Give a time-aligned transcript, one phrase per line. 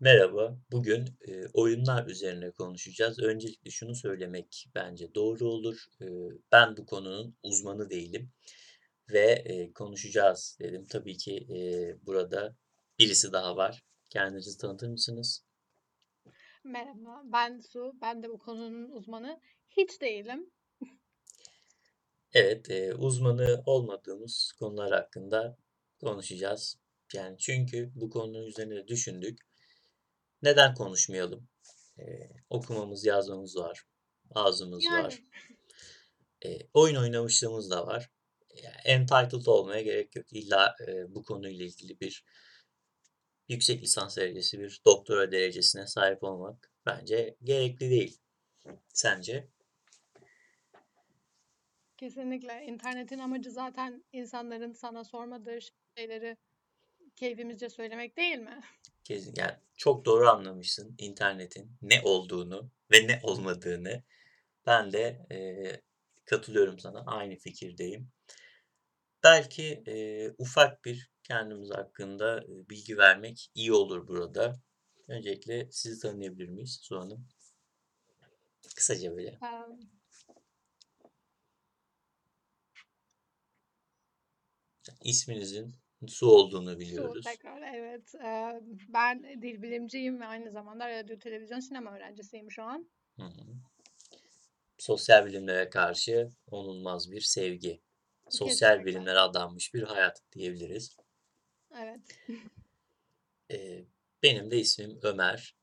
[0.00, 3.18] Merhaba, bugün, eee, oyunlar üzerine konuşacağız.
[3.18, 5.84] Öncelikle şunu söylemek bence doğru olur.
[6.00, 6.08] Eee,
[6.52, 8.30] ben bu konunun uzmanı değilim
[9.12, 10.84] ve, eee, konuşacağız dedim.
[10.90, 12.56] Tabii ki, eee, burada
[12.98, 13.82] birisi daha var.
[14.10, 15.44] Kendinizi tanıtır mısınız?
[16.64, 17.92] Merhaba, ben Su.
[18.02, 19.40] Ben de bu konunun uzmanı
[19.70, 20.50] hiç değilim.
[22.32, 25.56] Evet, eee, uzmanı olmadığımız konular hakkında
[26.00, 26.78] konuşacağız.
[27.14, 29.38] Yani çünkü bu konunun üzerine düşündük.
[30.42, 31.48] Neden konuşmayalım?
[31.98, 33.82] Eee, okumamız, yazmamız var,
[34.34, 35.12] ağzımız var.
[35.12, 35.24] Yani.
[36.44, 38.10] Eee, oyun oynamışlığımız da var.
[38.62, 40.32] Ya, entitled olmaya gerek yok.
[40.32, 42.24] İlla, eee, bu konuyla ilgili bir
[43.48, 48.20] yüksek lisans derecesi, bir doktora derecesine sahip olmak bence gerekli değil.
[48.88, 49.48] Sence?
[51.96, 52.64] Kesinlikle.
[52.66, 55.58] İnternetin amacı zaten insanların sana sormadığı
[55.98, 56.36] şeyleri
[57.16, 58.60] keyfimizce söylemek değil mi?
[59.04, 64.02] Kesin, yani çok doğru anlamışsın internetin ne olduğunu ve ne olmadığını.
[64.66, 65.82] Ben de, eee,
[66.24, 68.10] katılıyorum sana, aynı fikirdeyim.
[69.24, 74.60] Belki, eee, ufak bir kendimiz hakkında, bilgi vermek iyi olur burada.
[75.08, 77.28] Öncelikle sizi tanıyabilir miyiz Su Hanım?
[78.76, 79.38] Kısaca böyle.
[85.04, 87.24] İsminizin Su olduğunu Su, biliyoruz.
[87.24, 88.14] tekrar evet.
[88.88, 92.90] Ben dil bilimciyim ve aynı zamanda radyo, televizyon, sinema öğrencisiyim şu an.
[93.16, 93.44] Hı hı.
[94.78, 97.82] Sosyal bilimlere karşı onulmaz bir sevgi.
[98.30, 98.86] Sosyal Kesinlikle.
[98.86, 100.96] bilimlere adanmış bir hayat diyebiliriz.
[101.76, 102.00] Evet.
[104.22, 105.56] Benim de ismim Ömer.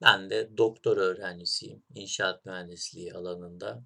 [0.00, 3.84] Ben de doktora öğrencisiyim inşaat mühendisliği alanında.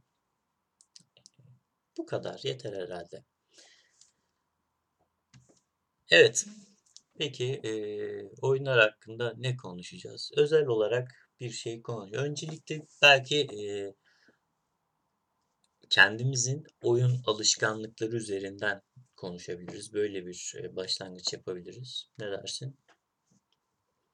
[1.96, 3.24] Bu kadar, yeter herhâlde.
[6.10, 6.46] Evet,
[7.18, 10.30] peki, eee, oyunlar hakkında ne konuşacağız?
[10.36, 13.94] Özel olarak bir şey konu Öncelikle belki, eee
[15.90, 18.82] kendimizin oyun alışkanlıkları üzerinden
[19.16, 19.92] konuşabiliriz.
[19.92, 22.10] Böyle bir, eee, başlangıç yapabiliriz.
[22.18, 22.76] Ne dersin?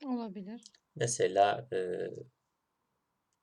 [0.04, 0.62] Olabilir.
[0.94, 2.10] Mesela, eee,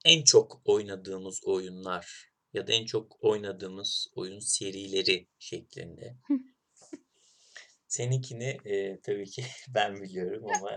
[0.06, 6.18] en çok oynadığımız oyunlar ya da en çok oynadığımız oyun serileri şeklinde.
[7.94, 9.44] Seninkini, eee, tabii ki
[9.76, 10.76] ben biliyorum ama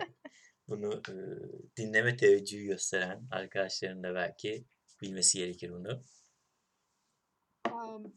[0.69, 4.65] bunu, ııı, dinleme teveccühü gösteren arkadaşların da belki
[5.03, 6.04] bilmesi gerekir bunu.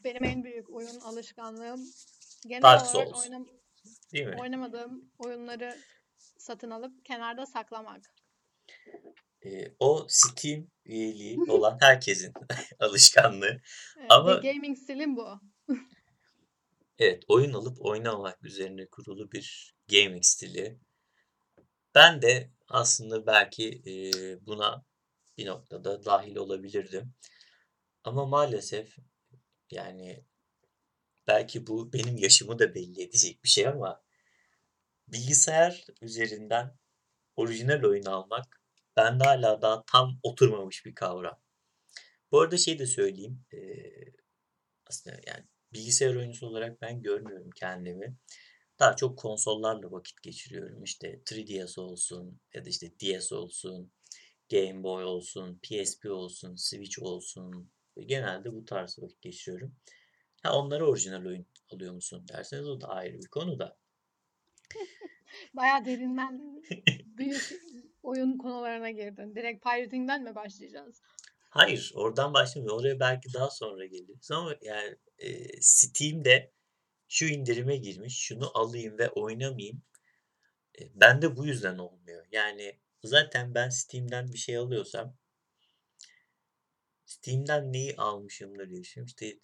[0.04, 1.86] Benim en büyük oyun alışkanlığım
[2.48, 3.48] genel Dark olarak Souls, oynam
[4.14, 4.36] değil mi?
[4.40, 5.76] oynamadığım oyunları
[6.38, 8.02] satın alıp kenarda saklamak.
[9.42, 12.34] Eee, o Steam üyeliği olan herkesin
[12.80, 13.62] alışkanlığı
[13.98, 15.40] Evet, ama bir gaming stilim bu.
[17.00, 20.80] Evet, oyun alıp oynamamak üzerine kurulu bir gaming stili.
[21.96, 23.82] Ben de aslında belki,
[24.42, 24.86] buna
[25.38, 27.14] bir noktada dâhil olabilirdim
[28.04, 28.98] ama maalesef,
[29.72, 30.26] yani,
[31.28, 34.04] belki bu benim yaşımı da belli edecek bir şey ama
[35.08, 36.78] bilgisayar üzerinden
[37.36, 38.62] orijinal oyun almak
[38.96, 41.42] bende hâlâ daha tam oturmamış bir kavram.
[42.32, 43.46] Bu arada şeyi de söyleyeyim,
[44.86, 48.16] aslında, yani, bilgisayar oyuncusu olarak ben görmüyorum kendimi.
[48.80, 50.84] Daha çok konsollarla vakit geçiriyorum.
[50.84, 53.92] İşte 3DS olsun ya da, işte, DS olsun,
[54.52, 57.72] Game Boy olsun, PSP olsun, Switch olsun.
[58.06, 59.76] Genelde bu tarz vakit geçiriyorum.
[60.44, 63.78] Ha, onlara orijinal oyun alıyor musun derseniz o da ayrı bir konu da.
[65.54, 66.64] Bayağı derinden
[67.18, 67.62] büyük
[68.04, 69.36] oyun konularına girdin.
[69.36, 71.02] Direkt pirating'den mi başlayacağız?
[71.50, 72.80] Hayır, oradan başlamayayım.
[72.80, 76.52] Oraya belki daha sonra geliriz ama, yani, eee, Steam'de
[77.10, 79.84] şu indirime girmiş, şunu alayım ve oynamayayım,
[80.80, 82.26] eee, bende bu yüzden olmuyor.
[82.32, 85.18] Yani, zaten ben Steam'den bir şey alıyorsam
[87.06, 89.08] Steam'den neyi almışımdır diye düşünüyorum.
[89.08, 89.40] İşte,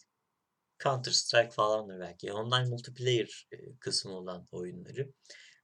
[0.83, 2.33] Counter Strike falandır belki.
[2.33, 3.49] Online multiplayer,
[3.81, 5.13] kısmı olan oyunları.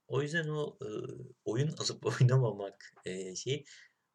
[0.08, 3.64] O yüzden o, ııı, oyun alıp oynamamak, eee, şeyi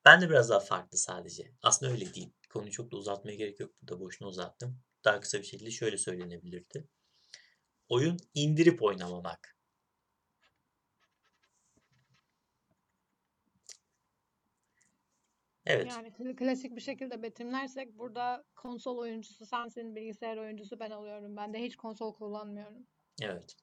[0.07, 1.51] bende biraz daha farklı sadece.
[1.62, 2.33] Aslında öyle değil.
[2.50, 3.71] Konuyu çok da uzatmaya gerek yok.
[3.81, 4.80] Burada boşuna uzattım.
[5.04, 6.88] Daha kısa bir şekilde şöyle söylenebilirdi.
[7.89, 9.57] Oyun indirip oynamamak.
[15.65, 15.88] Evet.
[15.89, 21.38] Yani kla klasik bir şekilde betimlersek burada konsol oyuncusu sensin, bilgisayar oyuncusu ben oluyorum.
[21.38, 22.88] Ben de hiç konsol kullanmıyorum.
[23.21, 23.56] Evet.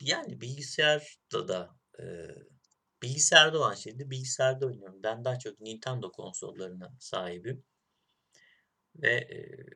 [0.00, 2.36] Yani, bilgisayarda da, eee,
[3.02, 5.02] bilgisayarda olan şeyi de bilgisayarda oynuyorum.
[5.02, 7.64] Ben daha çok Nintendo konsollarına sahibim
[8.96, 9.66] ve, eee,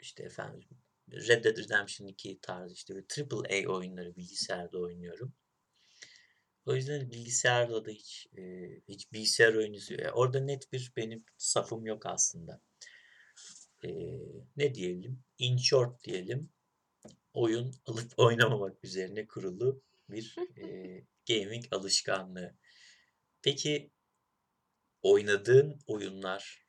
[0.00, 0.68] işte, efendim,
[1.12, 5.34] Red Dead Redemption 2 tarzı, işte, böyle triple A oyunları bilgisayarda oynuyorum.
[6.66, 11.86] O yüzden bilgisayarla da hiç, eee, hiç bilgisayar oyunu ya orada net bir benim safım
[11.86, 12.60] yok aslında.
[13.82, 14.20] Eee,
[14.56, 15.22] ne diyelim?
[15.38, 16.50] In short diyelim.
[17.34, 22.56] Oyun alıp oynamamak üzerine kurulu bir, eee, gaming alışkanlığı.
[23.42, 23.90] Peki
[25.02, 26.66] oynadığın oyunlar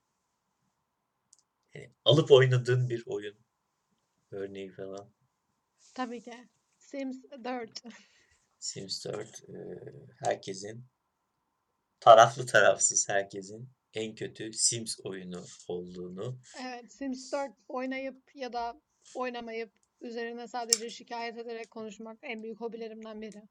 [1.75, 3.37] eee, alıp oynadığın bir oyun
[4.31, 5.13] örneği falan?
[5.93, 6.33] Tabii ki.
[6.77, 7.81] Sims 4.
[8.59, 9.93] Sims 4 eee,
[10.23, 10.85] herkesin
[11.99, 18.81] taraflı tarafsız herkesin en kötü Sims oyunu olduğunu Evet, Sims 4 oynayıp ya da
[19.15, 19.71] oynamayıp
[20.01, 23.41] üzerine sadece şikayet ederek konuşmak en büyük hobilerimden biri.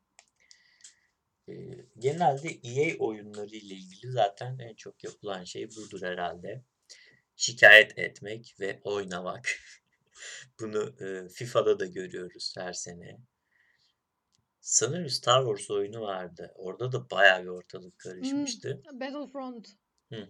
[1.99, 6.65] Genelde EA oyunları ile ilgili zaten en çok yapılan şey budur herhalde.
[7.37, 9.49] Şikayet etmek ve oynamak.
[10.61, 13.19] Bunu, eee, FIFA'da da görüyoruz her sene.
[14.61, 16.53] Sanırım Star Wars oyunu vardı.
[16.55, 18.15] Orada da bayağı bir ortalık Hımm.
[18.15, 18.83] karışmıştı.
[18.93, 19.69] Battlefront.
[20.13, 20.29] Hı.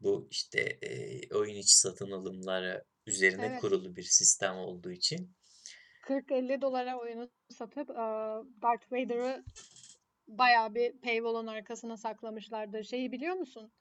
[0.00, 3.60] Bu, işte, eee, oyun içi satın alımları üzerine Evet.
[3.60, 5.34] kurulu bir sistem olduğu için.
[6.08, 7.88] $40-50'lara oyunu satıp,
[8.62, 9.44] Darth Vader'ı
[10.28, 12.84] bayağı bir paywall'un arkasına saklamışlardı.
[12.84, 13.72] Şeyi biliyor musun?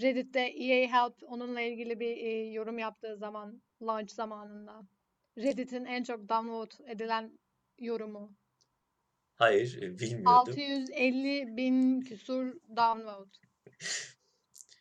[0.00, 4.86] Reddit'te EA Help onunla ilgili bir, eee, yorum yaptığı zaman launch zamanında.
[5.38, 7.38] Reddit'in en çok download edilen
[7.78, 8.36] yorumu.
[9.34, 10.54] Hayır, eee, bilmiyordum.
[10.54, 13.28] 650.000 küsur download.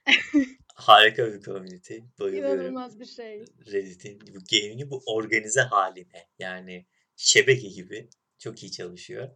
[0.76, 1.98] Harika bir community.
[2.20, 2.60] Bayılıyorum.
[2.60, 3.46] İnanılmaz bir şey.
[3.72, 6.28] Reddit'in bu gaming'in bu organize hâline.
[6.40, 6.86] Yani
[7.16, 9.30] şebeke gibi çok iyi çalışıyor.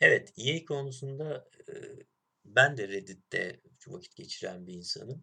[0.00, 2.06] Evet, EA konusunda, eee,
[2.44, 5.22] ben de Reddit'te vakit geçiren bir insanım.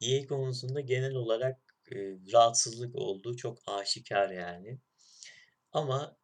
[0.00, 1.60] EA konusunda genel olarak,
[1.92, 4.80] eee, rahatsızlık olduğu çok aşikâr yani.
[5.72, 6.18] Ama,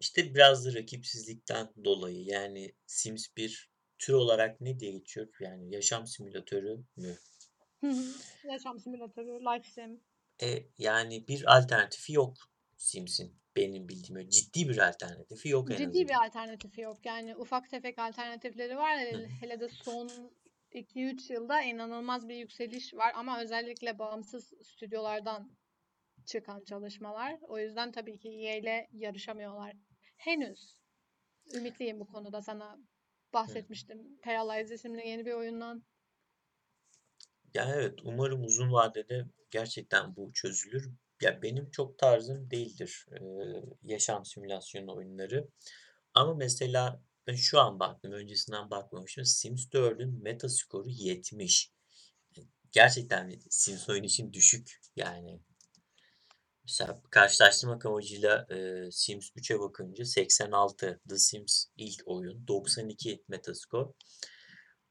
[0.00, 5.28] işte, biraz da rakipsizlikten dolayı yani Sims bir tür olarak ne diye geçiyor?
[5.40, 7.16] Yani yaşam simülatörü mü?
[8.50, 10.00] Yaşam simülatörü, life sim.
[10.42, 12.34] Eee, yani bir alternatifi yok
[12.76, 14.28] Sims'in benim bildiğim.
[14.28, 17.06] Ciddi bir alternatifi yok en Ciddi bir alternatifi yok.
[17.06, 18.98] Yani ufak tefek alternatifleri var.
[19.00, 19.60] Hı Hele hı.
[19.60, 20.10] de son
[20.72, 25.56] 2-3 yılda inanılmaz bir yükseliş var ama özellikle bağımsız stüdyolardan
[26.26, 27.38] çıkan çalışmalar.
[27.42, 29.76] O yüzden tabii ki EA ile yarışamıyorlar.
[30.16, 30.80] Henüz.
[31.54, 32.42] Ümitliyim bu konuda.
[32.42, 32.78] Sana Hı.
[33.32, 34.18] bahsetmiştim.
[34.22, 35.84] Paralyze isimli yeni bir oyundan.
[37.54, 40.90] Ya, evet, umarım uzun vadede gerçekten bu çözülür.
[41.22, 45.48] Ya, benim çok tarzım değildir, eee, yaşam simülasyonu oyunları.
[46.14, 49.24] Ama mesela ben şu an baktım, öncesinden bakmamıştım.
[49.24, 51.72] Sims 4'ün Metaskoru 70.
[52.72, 55.40] Gerçekten Sims oyunu için düşük yani.
[56.64, 63.88] Mesela karşılaştırmak amacıyla, eee, Sims 3'e bakınca 86, The Sims ilk oyun 92 Metascore.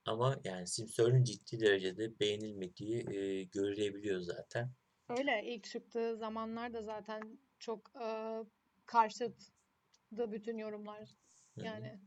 [0.06, 4.72] Ama yani Sims 4'ün ciddi derecede beğenilmediği, eee, görülebiliyor zaten.
[5.10, 5.44] Öyle.
[5.46, 8.44] İlk çıktığı zamanlarda zaten çok, eee,
[8.86, 11.10] karşıttı bütün yorumlar.
[11.56, 11.66] Hı.
[11.66, 12.00] Yani.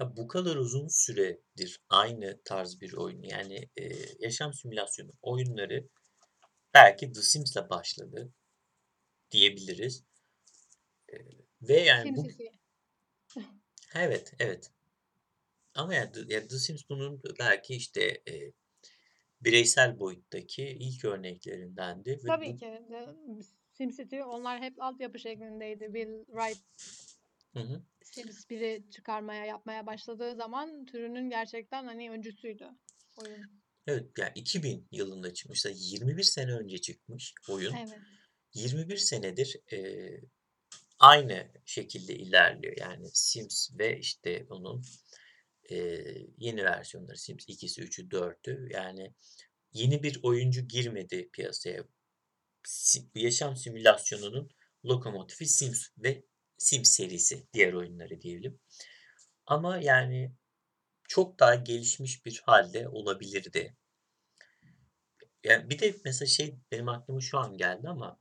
[0.00, 5.88] Ya, bu kadar uzun süredir aynı tarz bir oyun yani, eee, yaşam simülasyonu oyunları
[6.74, 8.32] belki The Sims'le başladı
[9.30, 10.04] diyebiliriz.
[11.12, 11.28] Eee,
[11.62, 12.28] ve yani bu.
[13.94, 14.70] Evet, evet.
[15.74, 18.52] Ama yani The ya The Sims bunun belki, işte, eee,
[19.44, 22.80] bireysel boyuttaki ilk örneklerindendi Tabii bu ki
[23.72, 25.84] SimCity onlar hep altyapı şeklindeydi.
[25.84, 26.58] Will Wright
[27.54, 27.82] Hı hı.
[28.04, 32.68] Sims 1'i çıkarmaya, yapmaya başladığı zaman türünün gerçekten, hani, öncüsüydü
[33.16, 33.62] oyun.
[33.86, 35.66] Evet, ya 2000 yılında çıkmış.
[35.74, 37.74] 21 sene önce çıkmış oyun.
[37.74, 37.98] Evet.
[38.54, 40.20] 21 senedir, eee,
[40.98, 42.76] aynı şekilde ilerliyor.
[42.76, 44.82] Yani Sims ve, işte, onun,
[45.70, 49.14] eee, yeni versiyonları Sims 2'si, 3'ü, 4'ü yani
[49.72, 51.84] yeni bir oyuncu girmedi piyasaya.
[52.64, 54.50] Si yaşam simülasyonunun
[54.86, 56.24] lokomotifi Sims ve
[56.58, 58.60] Sims serisi, diğer oyunları diyelim.
[59.46, 60.32] Ama yani
[61.08, 63.76] çok daha gelişmiş bir hâlde olabilirdi.
[65.44, 68.18] Ya, bir de mesela şey benim aklıma şu an geldi ama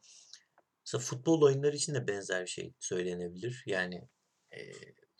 [0.85, 3.63] mesela futbol oyunları için de benzer bir şey söylenebilir.
[3.67, 4.01] Yani,
[4.53, 4.73] eee,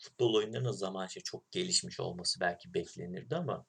[0.04, 3.66] futbol oyunlarının o zaman işte çok gelişmiş olması belki beklenirdi ama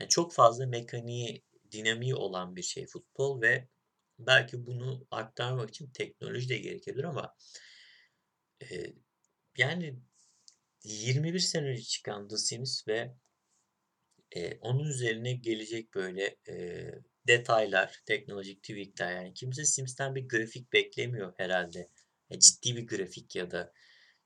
[0.00, 3.68] ya, çok fazla mekaniği, dinamiği olan bir şey futbol ve
[4.18, 7.34] belki bunu aktarmak için teknoloji de gerekebilir ama
[8.60, 8.94] eee,
[9.58, 10.00] yani
[10.84, 13.14] 21 sene önce çıkan The Sims ve
[14.36, 21.32] eee, onun üzerine gelecek böyle, eee, detaylar, teknolojik tweak'ler yani kimse Sims'ten bir grafik beklemiyor
[21.36, 21.88] herhâlde.
[22.30, 23.72] Ya, ciddi bir grafik ya da,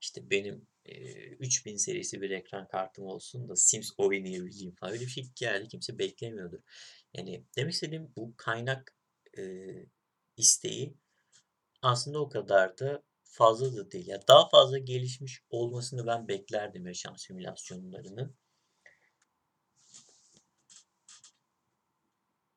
[0.01, 4.93] işte, benim eee, 3000 serisi bir ekran kartım olsun da Sims oynayabileyim falan.
[4.93, 6.59] Öyle bir şey herhâlde kimse beklemiyordur.
[7.15, 8.97] Yani demek istediğim bu kaynak,
[9.37, 9.87] eee,
[10.37, 10.95] isteği
[11.83, 14.07] aslında o kadar da fazla da değil.
[14.09, 18.37] Ya, daha fazla gelişmiş olmasını ben beklerdim yaşam simülasyonlarının.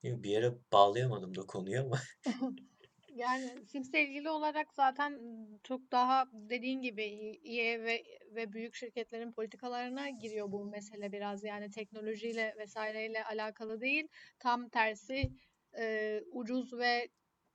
[0.03, 1.99] Yo, bir yere bağlayamadım da konuyu ama.
[3.17, 5.19] Yani Sims'le ilgili olarak zaten,
[5.63, 8.03] çok daha dediğin gibi İ EA ve
[8.35, 11.43] ve büyük şirketlerin politikalarına giriyor bu mesele biraz.
[11.43, 14.07] Yani teknolojiyle vs.'le alakalı değil.
[14.39, 15.31] Tam tersi,
[15.77, 17.09] eee, ucuz ve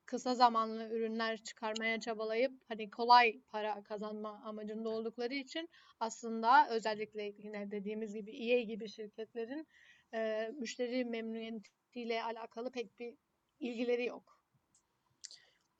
[0.07, 5.69] kısa zamanlı ürünler çıkarmaya çabalayıp, hani, kolay para kazanma amacında oldukları için
[6.00, 9.66] aslında özellikle yine dediğimiz gibi EA gibi şirketlerin,
[10.14, 13.16] eee, müşteri memnuniyetiyle alakalı pek bir
[13.61, 14.42] ilgileri yok.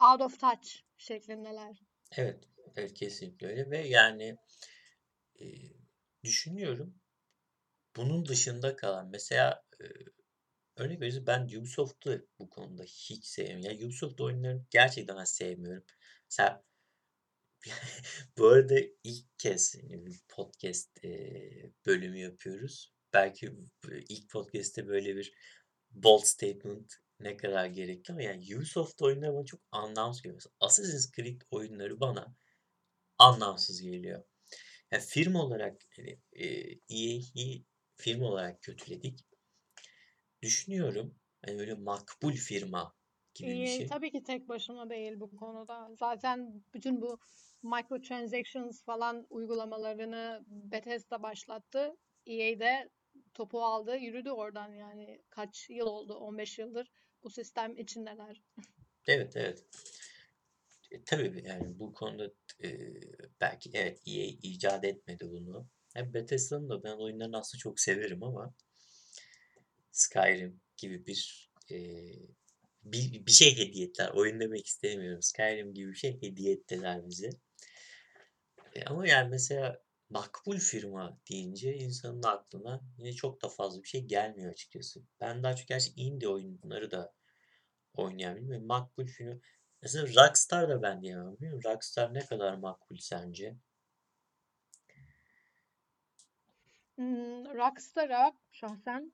[0.03, 1.77] Out of touch şeklindeler.
[2.17, 2.45] Evet,
[2.77, 4.37] evet kesinlikle öyle ve yani,
[5.39, 5.73] eee,
[6.25, 6.95] düşünüyorum,
[7.97, 9.89] bunun dışında kalan mesela, eee,
[10.77, 13.81] örnek verirsek ben Ubisoft'u bu konuda hiç sevmiyorum.
[13.81, 15.85] Ya, Ubisoft oyunlarını gerçekten ben sevmiyorum.
[16.31, 16.65] Mesela
[18.39, 19.75] bu arada ilk kez,
[20.29, 22.93] podcast, eee, bölümü yapıyoruz.
[23.13, 23.53] Belki
[24.09, 25.33] ilk podcast'te böyle bir
[25.91, 30.35] bold statement ne kadar gerekli ama yani Ubisoft oyunları bana çok anlamsız geliyor.
[30.37, 32.37] Mesela Assassin's Creed oyunları bana
[33.19, 34.25] anlamsız geliyor.
[34.93, 39.21] Ya, firma olarak, hani, eee, EA'yi firma olarak kötüledik.
[40.43, 42.95] Düşünüyorum, hani, böyle makbul firma
[43.35, 43.89] gibi bir EA şey.
[43.89, 45.89] tabii ki tek başına değil bu konuda.
[45.95, 47.19] Zaten bütün bu
[47.63, 51.97] microtransactions falan uygulamalarını Bethesda başlattı.
[52.27, 52.91] EA de
[53.35, 55.23] topu aldı, yürüdü oradan yani.
[55.31, 56.15] Kaç yıl oldu?
[56.15, 56.91] 15 yıldır
[57.25, 58.43] bu sistem içindeler.
[59.07, 59.65] Evet, evet.
[60.91, 63.01] E, tabii yani bu konuda eee,
[63.41, 65.69] belki evet, EA icat etmedi bunu.
[65.97, 68.55] Ya, Bethesda'nın da ben oyunlarını aslında çok severim ama
[69.93, 72.19] Skyrim gibi bir, eee,
[72.85, 74.11] bir bir şey hediye ettiler.
[74.15, 75.23] Oyun demek istemiyorum.
[75.23, 77.31] Skyrim gibi bir şey hediye ettiler bize.
[78.77, 79.83] Eee, ama yani mesela
[80.13, 85.03] makbul firma deyince insanın aklına yine çok da fazla bir şey gelmiyor açıkçası.
[85.21, 87.15] Ben daha çok gerçi indie oyunları da
[87.95, 89.35] oynayan biriyim ve makbul firma
[89.83, 91.65] Mesela Rockstar da ben diyemem, biliyor?
[91.65, 93.57] Rockstar ne kadar makbul sence?
[96.99, 99.13] Imm, Rockstar'a şahsen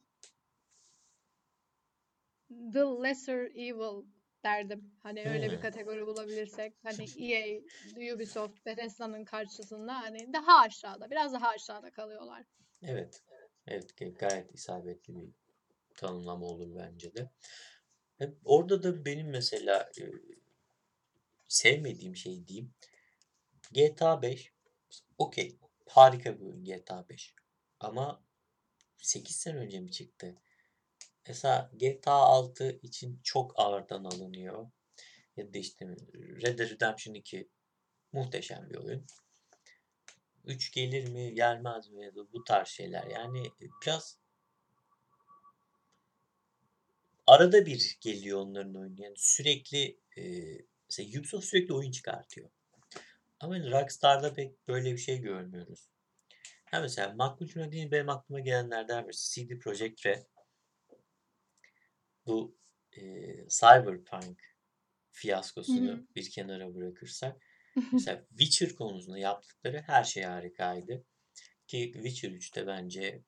[2.49, 4.07] The Lesser Evil
[4.45, 4.90] derdim.
[5.02, 6.75] Hani, öyle bir kategori bulabilirsek.
[6.83, 7.61] Hani, EA,
[8.14, 12.45] Ubisoft, Bethesda'nın karşısında, hani, daha aşağıda, biraz daha aşağıda kalıyorlar.
[12.83, 13.23] Evet.
[13.66, 15.28] Evet, gayet isabetli bir
[15.97, 17.30] tanımlama olur bence de.
[18.18, 20.12] Hep orada da benim mesela, eee,
[21.49, 22.75] sevmediğim şey diyeyim,
[23.73, 24.52] GTA 5
[25.18, 25.57] okay,
[25.88, 27.35] harika bir oyun GTA 5
[27.80, 28.25] ama
[28.99, 30.37] 8 sene önce mi çıktı?
[31.28, 34.70] Mesela GTA 6 için çok ağırdan alınıyor
[35.37, 37.49] ya da, işte, Red Dead Redemption 2
[38.12, 39.06] muhteşem bir oyun.
[40.44, 43.04] 3 gelir mi, gelmez mi ya da bu tarz şeyler.
[43.06, 43.42] Yani,
[43.82, 44.18] biraz
[47.26, 49.02] arada bir geliyor onların oyunu.
[49.02, 52.50] Yani sürekli, eee, mesela Ubisoft sürekli oyun çıkartıyor.
[53.40, 55.88] Ama hani Rockstar'da pek böyle bir şey görmüyoruz.
[56.64, 60.23] Ha, mesela makbul firma deyince benim aklıma gelenlerden birisi CD Projekt Red.
[62.28, 62.56] Bu,
[62.97, 64.38] eee, Cyberpunk
[65.11, 66.06] fiyaskosunu hı.
[66.16, 67.42] bir kenara bırakırsak
[67.92, 71.04] mesela Witcher konusunda yaptıkları her şey harikaydı
[71.66, 73.23] ki Witcher 3 de bence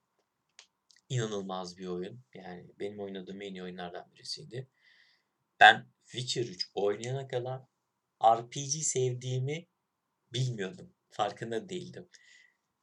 [1.09, 2.21] inanılmaz bir oyun.
[2.35, 4.69] Yani benim oynadığım en iyi oyunlardan birisiydi.
[5.61, 7.62] Ben Witcher 3 oynayana kadar
[8.25, 9.66] RPG sevdiğimi
[10.33, 10.95] bilmiyordum.
[11.11, 12.09] Farkında değildim.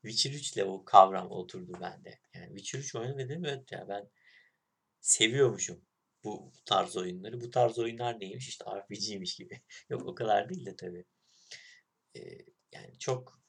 [0.02, 2.20] Witcher 3'le o kavram oturdu bende.
[2.34, 4.10] Yani Witcher 3 oynadım evet ya ben
[5.02, 5.87] seviyormuşum
[6.24, 7.42] bu tarz oyunları.
[7.42, 8.50] Bu tarz oyunlar neymiş?
[8.50, 9.62] İşte RPG'ymiş gibi.
[9.90, 11.06] Yok o kadar değil de tabii.
[12.16, 13.42] Eee, yani çok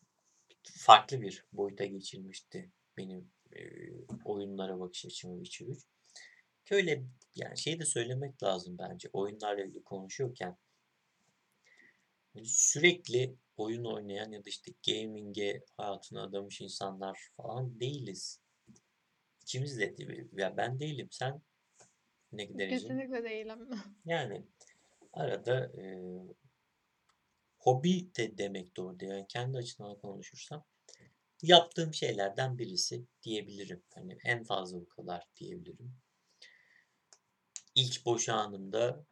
[0.79, 3.93] farklı bir boyuta geçirmişti benim, eee,
[4.25, 5.83] oyunlara bakış açımı Witcher 3.
[6.65, 10.57] Ki öyle yani şeyi de söylemek lazım bence oyunlarla ilgili konuşuyorken
[12.35, 18.41] hani sürekli oyun oynayan ya da işte gaming'e hayatını adamış insanlar falan değiliz.
[19.43, 20.29] İkimiz de değil.
[20.33, 21.09] Ya ben değilim.
[21.11, 21.43] Sen
[22.33, 22.75] ne derece?
[22.75, 23.59] Kesinlikle değilim.
[24.05, 24.43] Yani
[25.13, 26.23] arada, eee,
[27.59, 29.13] hobi de demek doğru değil.
[29.13, 30.65] Yani kendi açımdan konuşursam
[31.43, 33.83] yaptığım şeylerden birisi diyebilirim.
[33.95, 35.97] Hani en fazla bu kadar diyebilirim.
[37.75, 39.05] İlk boş anımda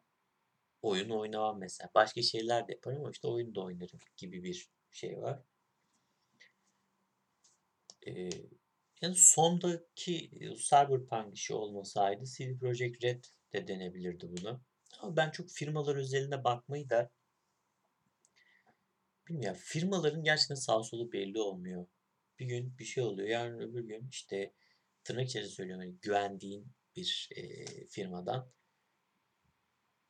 [0.82, 1.90] oyun oynamam mesela.
[1.94, 5.40] Başka şeyler de yaparım ama işte oyun da oynarım gibi bir şey var.
[8.06, 8.30] Eee,
[9.02, 14.60] yani sondaki e, Cyberpunk işi olmasaydı CD Projekt Red de denebilirdi buna.
[15.00, 17.10] Ama ben çok firmalar özelinde bakmayı da
[19.28, 19.60] bilmiyorum.
[19.64, 21.86] Firmaların gerçekten sağ solu belli olmuyor.
[22.38, 23.28] Bir gün bir şey oluyor.
[23.28, 24.52] Yarın öbür gün işte
[25.04, 28.50] tırnak içerisinde söylüyorum hani güvendiğin bir eee, firmadan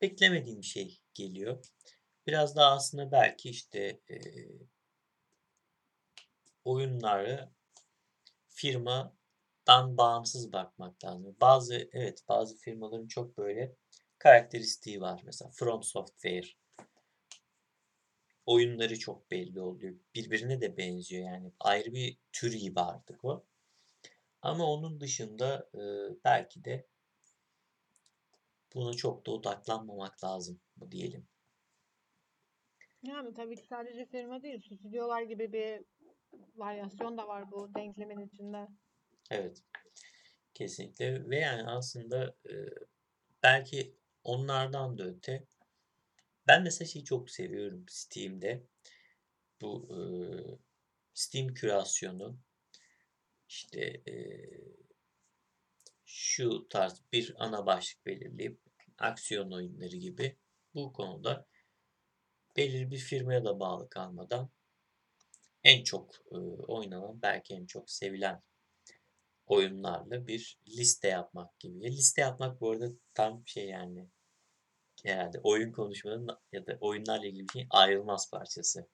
[0.03, 1.65] beklemediğin bir şey geliyor.
[2.27, 4.49] Biraz daha aslında belki işte eee
[6.65, 7.51] oyunları
[8.57, 11.37] firmadan bağımsız bakmak lazım.
[11.41, 13.77] Bazı evet bazı firmaların çok böyle
[14.19, 15.23] karakteristiği var.
[15.25, 16.47] Mesela From Software
[18.47, 19.95] oyunları çok belli oluyor.
[20.15, 21.53] Birbirine de benziyor yani.
[21.61, 23.45] Ayrı bir tür gibi artık o.
[24.43, 25.81] Ama onun dışında e,
[26.25, 26.87] belki de
[28.75, 31.27] buna çok da odaklanmamak lazım bu diyelim.
[33.03, 35.85] Yani tabii ki sadece firma değil, stüdyolar gibi bir
[36.57, 38.69] varyasyon da var bu denklemin içinde.
[39.31, 39.63] Evet.
[40.55, 42.55] Kesinlikle ve yani aslında e,
[43.43, 45.47] belki onlardan da öte
[46.47, 48.67] ben mesela şeyi çok seviyorum Steam'de.
[49.61, 49.99] Bu e,
[51.15, 52.39] Steam kürasyonu
[53.49, 54.15] işte e,
[56.05, 58.61] şu tarz bir ana başlık belirleyip
[58.99, 60.37] aksiyon oyunları gibi
[60.75, 61.47] bu konuda
[62.57, 64.51] belirli bir firmaya da bağlı kalmadan
[65.65, 66.37] en çok e,
[66.69, 68.43] oynanan belki en çok sevilen
[69.47, 71.85] oyunlarla bir liste yapmak gibi.
[71.85, 74.09] Ya liste yapmak bu arada tam şey yani
[75.05, 78.89] herhalde oyun konuşmanın ya da oyunlarla ilgili bir şeyin ayrılmaz parçası.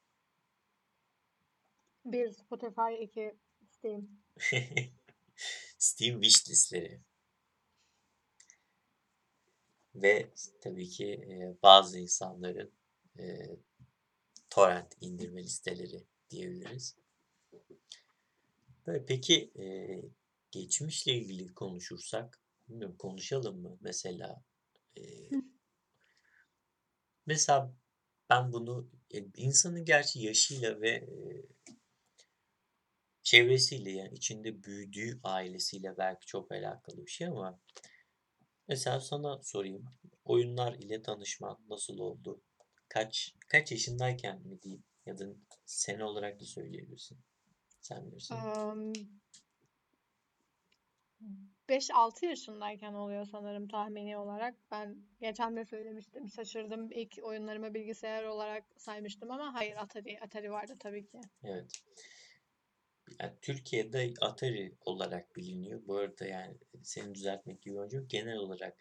[2.05, 3.37] Bir Spotify, iki
[3.69, 4.09] Steam.
[5.79, 7.01] Steam wishlistleri.
[9.95, 12.73] Ve tabii ki e, bazı insanların
[13.19, 13.25] e,
[14.51, 16.97] torrent indirme listeleri diyebiliriz.
[18.87, 19.65] Böyle peki e,
[20.51, 24.45] geçmişle ilgili konuşursak, bilmiyorum konuşalım mı mesela?
[24.97, 25.03] E,
[27.27, 27.73] mesela
[28.31, 31.43] ben bunu e, insanın gerçi yaşıyla ve e,
[33.23, 37.61] çevresiyle yani içinde büyüdüğü ailesiyle belki çok alakalı bir şey ama
[38.69, 39.85] mesela sana sorayım.
[40.25, 42.43] Oyunlar ile tanışman nasıl oldu?
[42.89, 45.25] Kaç kaç yaşındayken mi diyeyim ya da
[45.65, 47.19] sene olarak da söyleyebilirsin.
[47.81, 48.35] Sen bilirsin.
[48.35, 48.93] Am,
[51.69, 54.55] 5-6 yaşındayken oluyor sanırım tahmini olarak.
[54.71, 56.29] Ben geçen de söylemiştim.
[56.29, 56.93] Şaşırdım.
[56.93, 61.21] İlk oyunlarımı bilgisayar olarak saymıştım ama hayır Atari, Atari vardı tabii ki.
[61.45, 61.71] Evet.
[63.21, 65.87] Yani Türkiye'de Atari olarak biliniyor.
[65.87, 68.77] Bu arada yani seni düzeltmek gibi önce genel olarak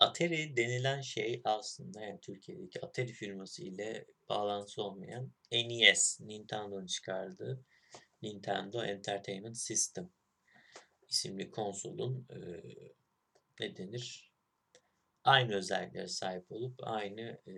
[0.00, 7.64] Atari denilen şey aslında yani Türkiye'deki Atari firması ile bağlantısı olmayan NES, Nintendo'nun çıkardığı
[8.22, 10.10] Nintendo Entertainment System
[11.08, 12.38] isimli konsolun e,
[13.60, 14.32] ne denir?
[15.24, 17.54] Aynı özelliklere sahip olup aynı e,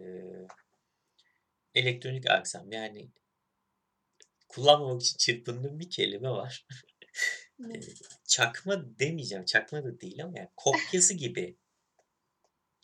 [1.75, 3.11] elektronik aksam yani
[4.49, 6.67] kullanmamak için çırpındığım bir kelime var.
[8.29, 9.45] Çakma demeyeceğim.
[9.45, 11.57] Çakma da değil ama yani kopyası gibi.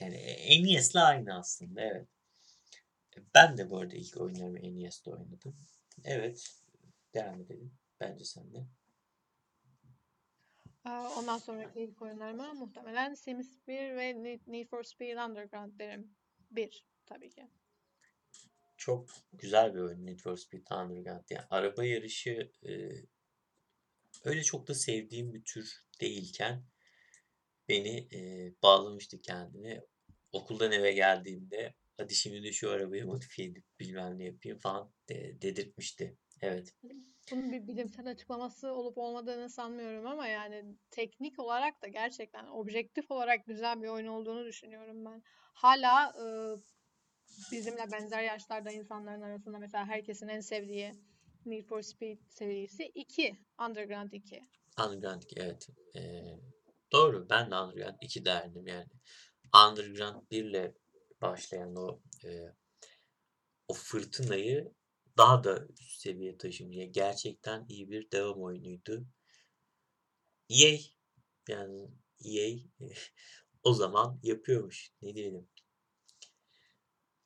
[0.01, 0.17] Yani
[0.63, 2.09] NES'le aynı aslında evet.
[3.35, 5.57] Ben de bu arada ilk oyunlarımı NES'te oynadım.
[6.05, 6.63] Evet.
[7.15, 7.73] Devam edelim.
[8.01, 8.67] Bence sen de.
[11.19, 16.15] Ondan sonraki ilk oyunlarıma muhtemelen Sims 1 ve Need Need for Speed Underground derim.
[16.51, 17.49] 1 tabii ki.
[18.77, 21.25] Çok güzel bir oyun Need for Speed Underground.
[21.31, 22.91] Yani araba yarışı e,
[24.25, 26.63] öyle çok da sevdiğim bir tür değilken
[27.69, 29.81] beni e, bağlamıştı kendine.
[30.33, 35.43] Okuldan eve geldiğimde hadi şimdi de şu arabayı modifiye edip bilmem ne yapayım falan de,
[35.43, 36.17] dedirtmişti.
[36.41, 36.75] Evet.
[37.31, 43.47] Bunun bir bilimsel açıklaması olup olmadığını sanmıyorum ama yani teknik olarak da gerçekten objektif olarak
[43.47, 45.23] güzel bir oyun olduğunu düşünüyorum ben.
[45.55, 46.27] Hala e,
[47.53, 50.93] bizimle benzer yaşlarda insanların arasında mesela herkesin en sevdiği
[51.47, 53.37] Need for Speed serisi 2.
[53.69, 54.41] Underground 2.
[54.87, 55.69] Underground evet.
[55.97, 56.01] E,
[56.93, 57.29] doğru.
[57.31, 58.89] Ben de Underground 2 derdim yani.
[59.69, 60.75] Underground 1 ile
[61.21, 62.55] başlayan o e,
[63.69, 64.73] o fırtınayı
[65.17, 69.07] daha da üst seviye taşımaya gerçekten iyi bir devam oyunuydu.
[70.51, 70.79] EA
[71.49, 71.91] yani
[72.25, 72.59] EA
[73.63, 74.93] o zaman yapıyormuş.
[75.03, 75.49] Ne diyelim.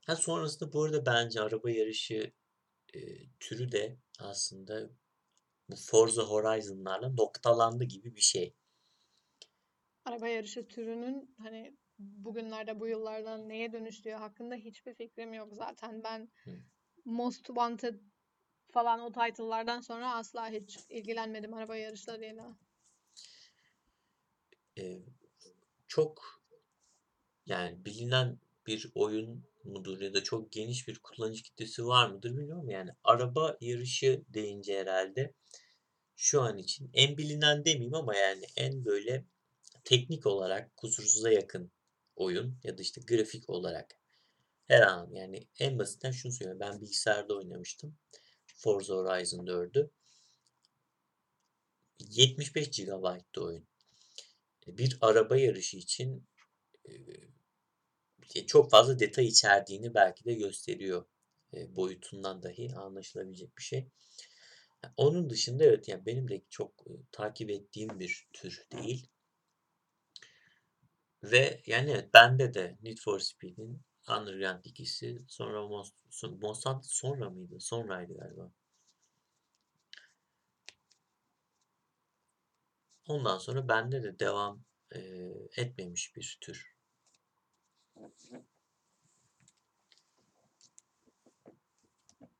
[0.06, 2.32] Ha sonrasında bu arada bence araba yarışı
[2.94, 3.00] e,
[3.40, 4.90] türü de aslında
[5.68, 8.54] bu Forza Horizon'larla noktalandı gibi bir şey.
[10.04, 16.02] Araba yarışı türünün hani bugünlerde bu yıllardan neye dönüştüğü hakkında hiçbir fikrim yok zaten.
[16.04, 16.50] Ben Hı.
[17.04, 18.00] Most Wanted
[18.72, 22.56] falan o title'lardan sonra asla hiç ilgilenmedim araba yarışlarıyla.
[24.76, 25.02] Eee,
[25.88, 26.42] çok
[27.46, 32.70] yani bilinen bir oyun mudur ya da çok geniş bir kullanıcı kitlesi var mıdır bilmiyorum.
[32.70, 35.34] Yani araba yarışı deyince herhalde
[36.16, 39.24] şu an için en bilinen demeyeyim ama yani en böyle
[39.84, 41.72] teknik olarak kusursuza yakın
[42.16, 43.98] oyun ya da işte grafik olarak
[44.64, 46.60] her an yani en basitten şunu söyleyeyim.
[46.60, 47.98] Ben bilgisayarda oynamıştım.
[48.46, 49.90] Forza Horizon 4'ü.
[52.00, 53.66] 75 GB'tı oyun.
[54.66, 56.28] Bir araba yarışı için
[58.34, 61.04] e, çok fazla detay içerdiğini belki de gösteriyor.
[61.54, 63.88] E, boyutundan dahi anlaşılabilecek bir şey.
[64.96, 69.11] Onun dışında evet yani benim de çok e, takip ettiğim bir tür değil.
[71.22, 77.60] Ve yani bende de Need for Speed'in Underground ikisi sonra Most- Mossad sonra mıydı?
[77.60, 78.52] Sonraydı galiba.
[83.06, 84.98] Ondan sonra bende de devam e,
[85.56, 86.74] etmemiş bir tür.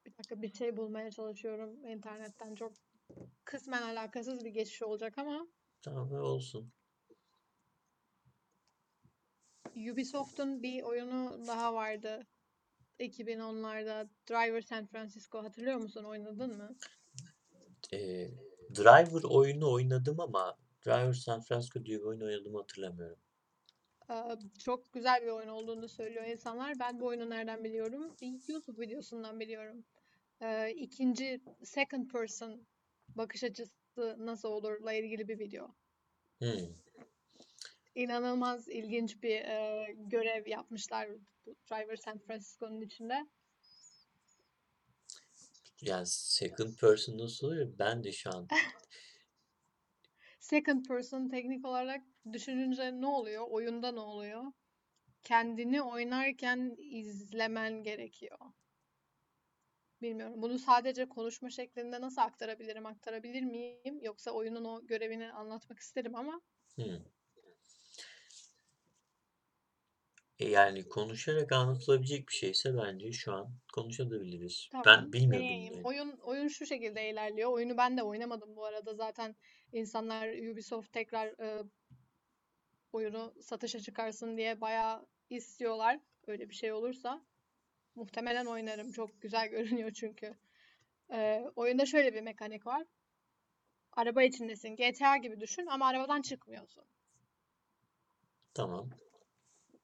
[0.07, 2.55] Bir dakika bir şey bulmaya çalışıyorum internetten.
[2.55, 2.73] Çok
[3.45, 5.47] kısmen alakasız bir geçiş olacak ama
[5.83, 6.73] Tamam olsun.
[9.77, 12.27] Ubisoft'un bir oyunu daha vardı.
[13.01, 16.05] 2010'larda Driver San Francisco hatırlıyor musun?
[16.05, 16.77] Oynadın mı?
[17.93, 17.99] E,
[18.77, 23.19] Driver oyunu oynadım ama Driver San Francisco diye bir oyun oynadığımı hatırlamıyorum.
[24.11, 24.15] Ee,
[24.59, 26.79] Çok güzel bir oyun olduğunu söylüyor insanlar.
[26.79, 28.17] Ben bu oyunu nereden biliyorum?
[28.21, 29.85] Bir YouTube videosundan biliyorum.
[30.41, 32.67] Ee, ikinci second person
[33.09, 35.75] bakış açısı nasıl olurla ilgili bir video.
[36.39, 36.82] Hmm.
[37.95, 43.27] İnanılmaz ilginç bir e, görev yapmışlar bu Driver San Francisco'nun içinde.
[45.81, 47.79] Yani second person nasıl oluyor?
[47.79, 48.49] Ben de şu an
[50.41, 52.03] Second person teknik olarak
[52.33, 53.47] düşününce ne oluyor?
[53.51, 54.43] Oyunda ne oluyor?
[55.23, 58.39] Kendini oynarken izlemen gerekiyor.
[60.03, 60.43] Bilmiyorum.
[60.43, 62.87] Bunu sadece konuşma şeklinde nasıl aktarabilirim?
[62.87, 64.01] Aktarabilir miyim?
[64.03, 66.41] Yoksa oyunun o görevini anlatmak isterim ama
[66.75, 66.85] hmm.
[70.39, 74.69] E yani konuşarak anlatılabilecek bir şeyse bence şu an konuşabiliriz.
[74.75, 75.75] Ben tamam bilmiyordum deneyeyim.
[75.75, 75.87] yani.
[75.87, 77.53] Oyun oyun şu şekilde ilerliyor.
[77.53, 78.95] Oyunu ben de oynamadım bu arada.
[78.95, 79.37] Zaten
[79.73, 81.65] insanlar Ubisoft tekrar e,
[82.93, 86.01] oyunu satışa çıkarsın diye bayağı istiyorlar.
[86.27, 87.23] Öyle bir şey olursa
[87.95, 88.93] muhtemelen oynarım.
[88.93, 90.35] Çok güzel görünüyor çünkü.
[91.13, 92.87] Ee, oyunda şöyle bir mekanik var.
[93.93, 94.77] Araba içindesin.
[94.77, 96.85] GTA gibi düşün ama arabadan çıkmıyorsun.
[98.55, 98.91] Tamam.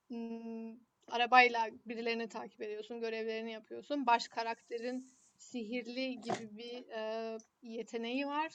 [0.09, 0.73] Hmm,
[1.07, 4.05] arabayla birilerini takip ediyorsun, görevlerini yapıyorsun.
[4.05, 8.51] Baş karakterin sihirli gibi bir e, yeteneği var.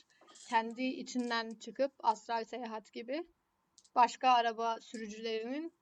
[0.49, 3.25] Kendi içinden çıkıp astral seyahat gibi
[3.95, 5.73] başka araba sürücülerinin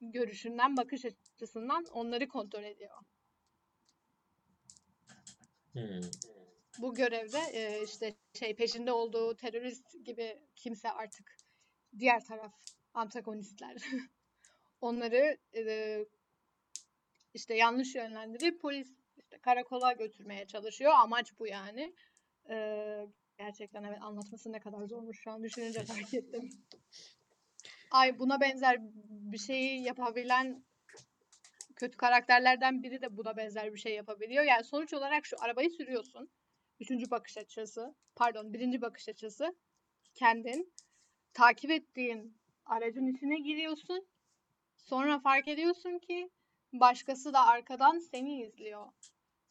[0.00, 2.98] görüşünden, bakış açısından onları kontrol ediyor.
[5.72, 6.00] Hmm.
[6.78, 11.36] Bu görevde e, işte şey peşinde olduğu terörist gibi kimse artık
[11.98, 12.52] diğer taraf
[12.96, 13.76] antagonistler
[14.80, 16.04] onları e,
[17.34, 20.92] işte yanlış yönlendirip polis işte karakola götürmeye çalışıyor.
[20.94, 21.94] Amaç bu yani.
[22.50, 23.06] E,
[23.38, 26.50] gerçekten evet anlatması ne kadar zormuş şu an düşününce fark ettim.
[27.90, 28.76] Ay buna benzer
[29.10, 30.64] bir şeyi yapabilen
[31.76, 34.44] kötü karakterlerden biri de buna benzer bir şey yapabiliyor.
[34.44, 36.30] Yani sonuç olarak şu arabayı sürüyorsun.
[36.80, 39.56] Üçüncü bakış açısı, pardon birinci bakış açısı
[40.14, 40.72] kendin.
[41.32, 44.06] Takip ettiğin aracın içine giriyorsun.
[44.76, 46.30] Sonra fark ediyorsun ki
[46.72, 48.86] başkası da arkadan seni izliyor.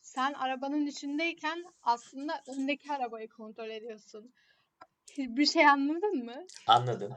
[0.01, 4.33] Sen arabanın içindeyken aslında öndeki arabayı kontrol ediyorsun.
[5.17, 6.45] Bir şey anladın mı?
[6.67, 7.13] Anladım.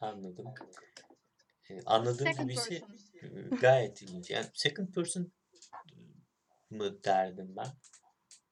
[0.00, 0.54] Anladım.
[1.70, 2.88] E, anladığım Second gibisi person.
[3.22, 4.30] e, gayet ilginç.
[4.30, 5.32] Yani second person
[6.70, 7.66] mı derdim ben?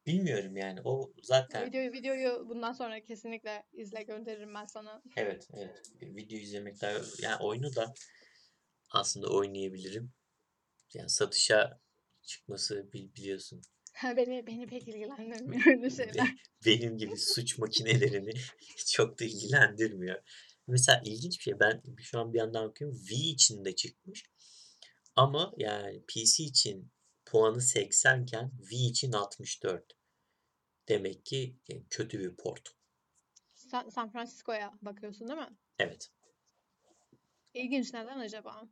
[0.07, 0.81] Bilmiyorum yani.
[0.85, 5.03] O zaten Videoyu videoyu bundan sonra kesinlikle izle gönderirim ben sana.
[5.17, 7.95] evet evet video izlemek daha yani oyunu da
[8.91, 10.13] aslında oynayabilirim.
[10.95, 11.81] Yani satışa
[12.23, 13.63] çıkması bil- biliyorsun.
[14.05, 16.15] Beni beni pek ilgilendirmiyor öyle şeyler.
[16.15, 16.37] Be-
[16.67, 18.33] benim gibi suç makinelerini
[18.93, 20.23] çok da ilgilendirmiyor.
[20.67, 21.61] Mesela ilginç bir şey.
[21.61, 22.99] Ben şu an bir yandan bakıyorum.
[23.11, 24.25] V için de çıkmış.
[25.17, 26.92] Ama yani PC için
[27.33, 29.97] puanı 80 iken V için 64.
[30.89, 31.57] Demek ki
[31.91, 32.75] kötü bir port.
[33.55, 35.57] San, San Francisco'ya bakıyorsun değil mi?
[35.79, 36.11] Evet.
[37.55, 38.69] İlginç neden acaba?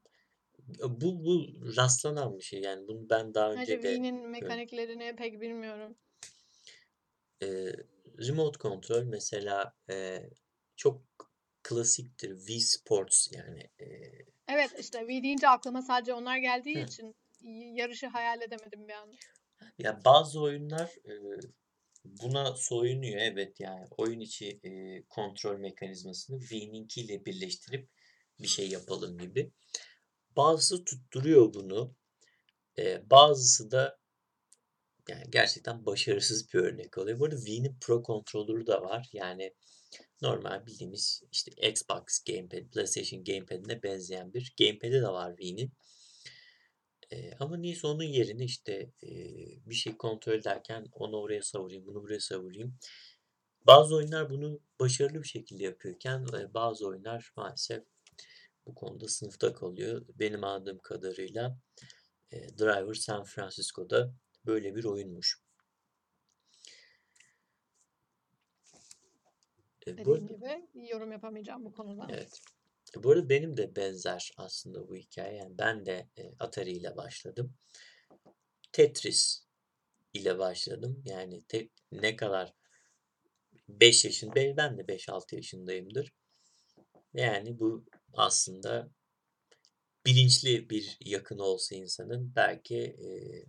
[0.85, 1.46] Bu bu
[1.77, 2.61] rastlanan bir şey.
[2.61, 4.31] Yani bunu ben daha önce de Wii'nin gördüm.
[4.31, 5.96] mekaniklerini pek bilmiyorum.
[7.40, 7.77] Eee,
[8.18, 10.31] remote kontrol mesela, eee,
[10.77, 11.03] çok
[11.62, 12.38] klasiktir.
[12.38, 16.87] Wii Sports yani, eee Evet, işte Wii deyince aklıma sadece onlar geldiği Hıh.
[16.88, 17.16] için
[17.74, 19.12] yarışı hayal edemedim bir an.
[19.79, 21.40] Ya, bazı oyunlar, eee,
[22.05, 23.20] buna soyunuyor.
[23.20, 27.88] Evet, yani oyun içi, eee, kontrol mekanizmasını Wii'ninkiyle birleştirip
[28.40, 29.53] bir şey yapalım gibi.
[30.37, 31.94] Bazısı tutturuyor bunu.
[32.79, 33.98] Eee, bazısı da
[35.09, 37.18] yani gerçekten başarısız bir örnek oluyor.
[37.18, 39.09] Bu arada Wii'nin Pro Controller'ı da var.
[39.12, 39.55] Yani
[40.22, 45.72] normal bildiğimiz, işte, Xbox Gamepad, PlayStation Gamepad'ine benzeyen bir gamepad'i de var Wii'nin.
[47.40, 52.20] Ama niyeyse onun yerine, işte, eee, bir şey kontrol ederken onu oraya savurayım, bunu buraya
[52.20, 52.79] savurayım.
[53.66, 57.85] Bazı oyunlar bunu başarılı bir şekilde yapıyorken, eee, bazı oyunlar maalesef
[58.66, 60.07] bu konuda sınıfta kalıyor.
[60.20, 61.59] Benim anladığım kadarıyla,
[62.33, 64.14] eee, Driver San Francisco'da
[64.46, 65.40] böyle bir oyunmuş.
[69.87, 72.07] E, Dediğim gibi yorum yapamayacağım bu konuda.
[72.09, 72.40] Evet.
[72.96, 75.37] E, bu arada benim de benzer aslında bu hikâye.
[75.37, 77.55] Yani ben de, eee, Atari ile başladım.
[78.72, 79.44] Tetris
[80.12, 81.03] ile başladım.
[81.05, 82.55] Yani tek ne kadar
[83.68, 86.12] 5 yaşın be ben de 5-6 yaşındayımdır.
[87.14, 88.90] Yani bu aslında
[90.07, 93.44] bilinçli bir yakını olsa insanın belki, eee,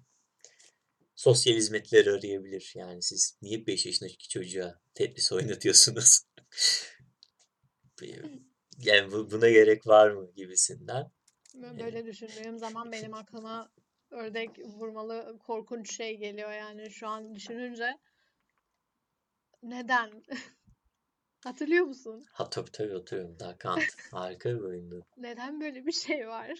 [1.15, 2.73] sosyal hizmetler arayabilir.
[2.75, 6.21] Yani siz niye 5 yaşındaki çocuğa Tetris oynatıyorsunuz?
[8.83, 11.11] Yani bu buna gerek var mı gibisinden.
[11.55, 13.69] Bö Eee böyle düşündüğüm zaman benim aklıma
[14.11, 17.97] ördek vurmalı korkunç şey geliyor yani şu an düşününce.
[19.63, 20.23] Neden?
[21.43, 22.23] Hatırlıyor musun?
[22.33, 23.39] Ha, tabii tabii hatırlıyorum.
[23.39, 25.05] Duck Hunt harika bir oyundu.
[25.17, 26.59] Neden böyle bir şey var?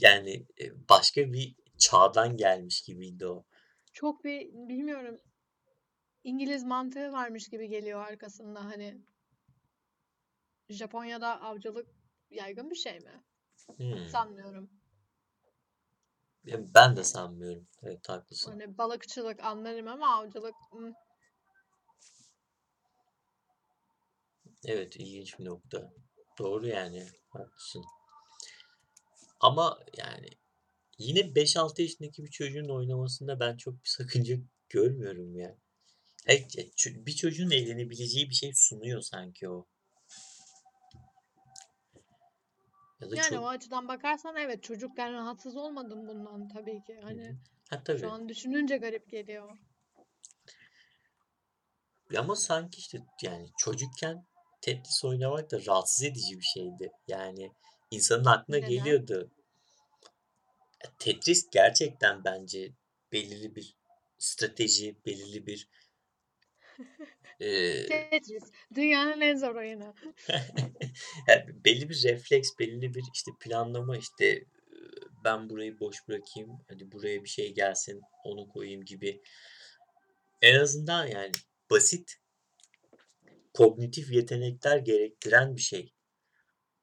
[0.00, 3.44] Yani, eee, başka bir çağdan gelmiş gibiydi o.
[3.92, 5.16] Çok bir bilmiyorum.
[6.24, 8.98] İngiliz mantığı varmış gibi geliyor arkasında hani.
[10.68, 11.88] Japonya'da avcılık
[12.30, 13.24] yaygın bir şey mi?
[13.76, 14.08] Hımm.
[14.08, 14.70] Sanmıyorum.
[16.44, 17.68] Ya, ben de sanmıyorum.
[17.82, 18.50] Evet, haklısın.
[18.50, 20.92] Hani balıkçılık anlarım ama avcılık, ıh.
[24.64, 25.92] Evet, ilginç bir nokta.
[26.38, 27.84] Doğru yani, haklısın.
[29.40, 30.28] Ama yani
[30.98, 34.36] yine 5-6 yaşındaki bir çocuğun oynamasında ben çok bir sakınca
[34.68, 35.56] görmüyorum ya.
[36.26, 36.64] Evet, ya
[37.06, 39.66] bir çocuğun eğlenebileceği bir şey sunuyor sanki o.
[43.00, 46.94] Ya da Yani ço o açıdan bakarsan evet, çocukken rahatsız olmadım bundan tabii ki.
[46.94, 47.04] Hı hı.
[47.04, 47.36] Hani
[47.70, 48.06] Ha, şu tabii.
[48.06, 49.58] an düşününce garip geliyor.
[52.18, 54.26] Ama sanki işte yani çocukken
[54.60, 56.90] Tetris oynamak da rahatsız edici bir şeydi.
[57.08, 57.52] Yani
[57.90, 58.70] insanın aklına Neden?
[58.70, 59.30] geliyordu.
[60.84, 62.72] Ya, Tetris gerçekten bence
[63.12, 63.76] belirli bir
[64.18, 65.68] strateji, belirli bir
[67.40, 69.94] eee Tetris, dünyanın en zor oyunu.
[71.28, 74.44] Ya, belli bir refleks, belirli bir, işte, planlama, işte,
[75.24, 79.22] ben burayı boş bırakayım, hadi buraya bir şey gelsin, onu koyayım gibi.
[80.42, 81.32] En azından yani
[81.70, 82.16] basit
[83.54, 85.92] kognitif yetenekler gerektiren bir şey.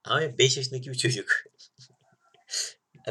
[0.04, 1.28] Ama 5 yaşındaki bir çocuk.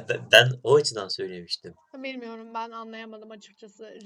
[0.09, 1.75] Ben ben o açıdan söylemiştim.
[1.95, 3.99] Bilmiyorum, ben anlayamadım açıkçası.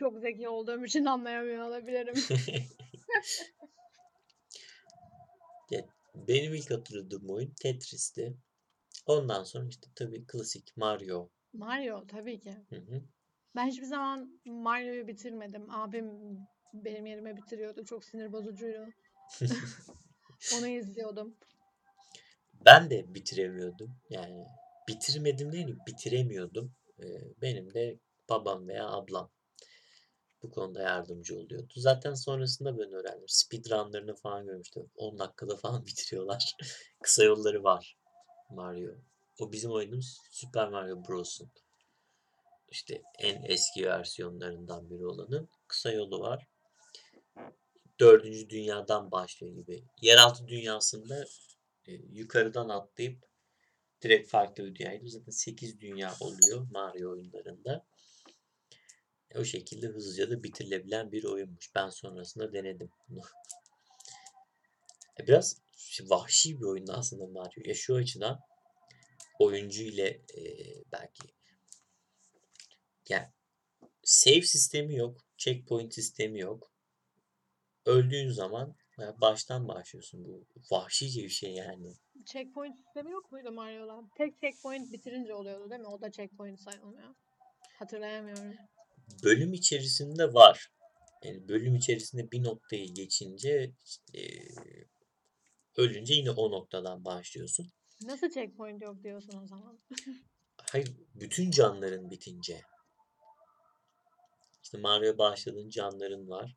[0.00, 2.14] Çok zeki olduğum için anlayamıyor olabilirim.
[6.14, 8.36] Benim ilk hatırladığım oyun Tetris'ti.
[9.06, 11.28] Ondan sonra, işte, tabii klasik Mario.
[11.52, 12.56] Mario, tabii ki.
[12.68, 13.02] Hı hı.
[13.56, 15.70] Ben hiçbir zaman Mario'yu bitirmedim.
[15.70, 16.38] Abim
[16.74, 17.84] benim yerime bitiriyordu.
[17.84, 18.86] Çok sinir bozucuydu.
[20.58, 21.36] Onu izliyordum.
[22.64, 23.96] Ben de bitiremiyordum.
[24.10, 24.44] Yani
[24.88, 26.72] bitirmedim değil, bitiremiyordum.
[26.98, 29.30] Eee, benim de babam veya ablam
[30.42, 31.72] bu konuda yardımcı oluyordu.
[31.76, 33.28] Zaten sonrasında ben öğrendim.
[33.28, 34.90] Speedrun'larını falan görmüştüm.
[34.96, 36.56] 10 dakikada falan bitiriyorlar.
[37.02, 37.96] Kısa yolları var
[38.50, 38.92] Mario.
[39.40, 41.50] O bizim oyunumuz Super Mario Bros'un.
[42.68, 46.46] İşte en eski versiyonlarından biri olanın kısa yolu var.
[48.00, 48.24] 4.
[48.50, 49.84] dünyadan başlıyor gibi.
[50.02, 51.24] Yeraltı dünyasında,
[51.86, 53.24] eee, yukarıdan atlayıp
[54.02, 55.12] direkt farklı bir dünyaya gidiyor.
[55.12, 57.86] Zaten 8 dünya oluyor Mario oyunlarında.
[59.36, 61.74] O şekilde hızlıca da bitirilebilen bir oyunmuş.
[61.74, 63.20] Ben sonrasında denedim bunu.
[65.20, 67.62] E, biraz ş vahşi bir oyun aslında Mario.
[67.64, 68.40] Ya, şu açıdan
[69.38, 71.22] oyuncu ile, eee, belki
[73.08, 73.32] ya,
[74.02, 76.72] save sistemi yok, checkpoint sistemi yok.
[77.86, 78.74] Öldüğün zaman
[79.20, 80.24] baştan başlıyorsun.
[80.24, 81.92] Bu vahşice bir şey yani.
[82.24, 84.02] Checkpoint sistemi yok muydu Mario'da?
[84.16, 85.86] Tek checkpoint bitirince oluyordu değil mi?
[85.86, 87.14] O da checkpoint sayılmıyor.
[87.78, 88.54] Hatırlayamıyorum.
[89.24, 90.68] Bölüm içerisinde var.
[91.24, 93.72] Yani bölüm içerisinde bir noktayı geçince
[94.14, 94.48] eee,
[95.76, 97.66] ölünce yine o noktadan başlıyorsun.
[98.02, 99.80] Nasıl checkpoint yok diyorsun o zaman?
[100.72, 102.60] Hayır, bütün canların bitince.
[104.62, 106.56] İşte Mario'ya başladığın canların var.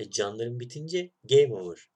[0.00, 1.90] Ve canların bitince game over.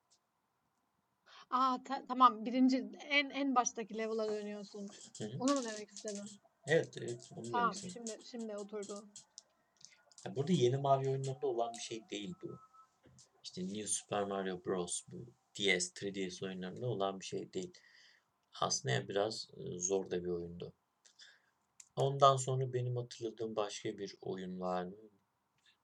[1.50, 2.76] Aa ta- tamam birinci
[3.10, 4.88] en en baştaki level'a dönüyorsun.
[5.18, 5.38] Hı hı.
[5.40, 6.22] Onu mu demek istedin?
[6.66, 7.30] Evet, evet.
[7.36, 8.04] Onu Tamam demek istedim.
[8.16, 9.08] şimdi şimdi oturdu.
[10.26, 12.58] Burada yeni Mario oyunlarında olan bir şey değil bu.
[13.44, 15.04] İşte New Super Mario Bros.
[15.08, 17.72] bu DS, 3DS oyunlarında olan bir şey değil.
[18.60, 20.72] Aslında biraz e, zor da bir oyundu.
[21.96, 24.96] Ondan sonra benim hatırladığım başka bir oyun var mı?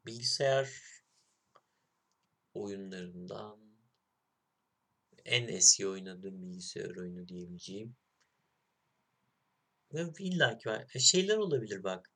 [0.06, 0.70] Bilgisayar
[2.54, 3.58] oyunlarından
[5.24, 7.96] en eski oynadığım bilgisayar oyunu diyebileceğim.
[9.94, 10.86] Ve illa ki var.
[10.94, 12.13] E, Şeyler olabilir bak.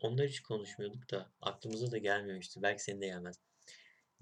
[0.00, 2.62] Onlar hiç konuşmuyorduk da aklımıza da gelmemişti.
[2.62, 3.40] Belki senin de gelmez.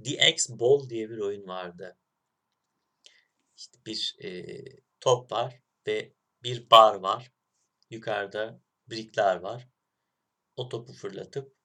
[0.05, 1.99] The X Ball diye bir oyun vardı.
[3.57, 4.63] İşte bir e,
[5.01, 7.33] top var ve bir bar var.
[7.91, 8.61] Yukarıda
[8.91, 9.69] brickler var.
[10.57, 11.57] O topu fırlatıp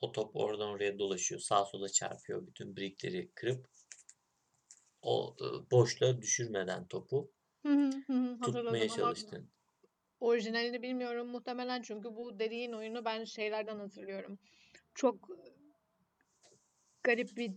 [0.00, 1.40] o top oradan oraya dolaşıyor.
[1.40, 2.46] Sağa sola çarpıyor.
[2.46, 3.68] Bütün brickleri kırıp
[5.02, 7.32] o e, boşluğa düşürmeden topu
[8.42, 9.50] tutmaya çalıştın.
[10.20, 14.38] Orijinalini bilmiyorum muhtemelen çünkü bu dediğin oyunu ben şeylerden hatırlıyorum.
[14.94, 15.28] Çok
[17.02, 17.52] garip bir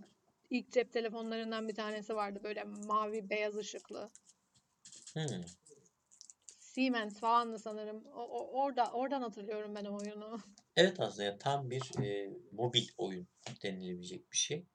[0.50, 4.10] ilk cep telefonlarından bir tanesi vardı böyle mavi beyaz ışıklı.
[5.14, 5.44] Hmm.
[6.60, 8.06] Siemens falandı sanırım.
[8.06, 10.40] O, o- orada oradan hatırlıyorum ben o oyunu.
[10.76, 13.28] Evet aslında ya tam bir e, mobil oyun
[13.64, 14.66] denilebilecek bir şey.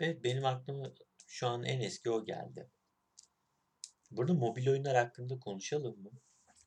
[0.00, 0.86] Ve benim aklıma
[1.26, 2.70] şu an en eski o geldi.
[4.10, 6.10] Burada mobil oyunlar hakkında konuşalım mı?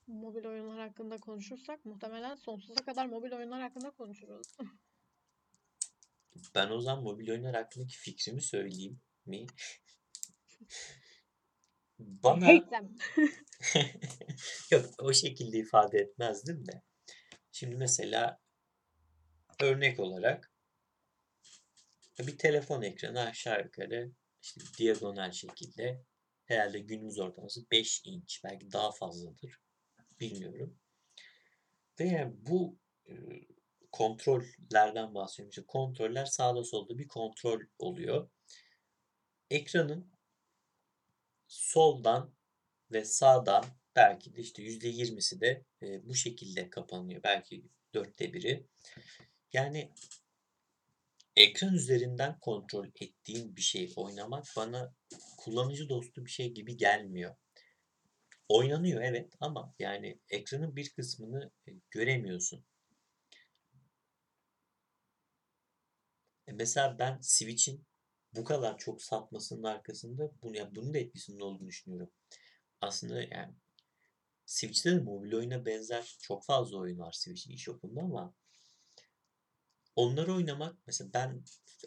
[0.08, 4.48] Mobil oyunlar hakkında konuşursak muhtemelen sonsuza kadar mobil oyunlar hakkında konuşuruz.
[6.56, 9.46] Ben o zaman mobil oyunlar hakkındaki fikrimi söyleyeyim mi?
[12.00, 12.96] Bana hate them.
[14.72, 16.82] yok o şekilde ifade etmezdim de.
[17.52, 18.40] Şimdi mesela
[19.62, 20.52] örnek olarak
[22.20, 24.12] bir telefon ekranı aşağı yukarı
[24.42, 26.04] işte diagonal şekilde
[26.46, 29.64] herhalde günümüz ortalaması 5 inç belki daha fazladır
[30.24, 30.80] bilmiyorum.
[32.00, 33.14] Ve yani bu e,
[33.92, 35.50] kontrollerden bahsediyorum.
[35.50, 38.30] İşte kontroller sağda solda bir kontrol oluyor.
[39.50, 40.12] Ekranın
[41.48, 42.34] soldan
[42.92, 47.24] ve sağdan belki de işte %20'si de e, bu şekilde kapanıyor.
[47.24, 48.68] Belki dörtte biri.
[49.54, 49.92] Yani
[51.36, 54.96] ekran üzerinden kontrol ettiğin bir şey oynamak bana
[55.38, 57.36] kullanıcı dostu bir şey gibi gelmiyor.
[58.50, 62.66] Oynanıyor evet ama yani ekranın bir kısmını e, göremiyorsun.
[66.48, 67.86] E mesela ben Switch'in
[68.36, 72.12] bu kadar çok satmasının arkasında bunu, ya bunun da etkisinin olduğunu düşünüyorum.
[72.82, 73.54] Aslında yani
[74.46, 78.36] Switch'te de mobil oyuna benzer çok fazla oyun var Switch'in eShop'unda ama
[79.96, 81.44] onları oynamak mesela ben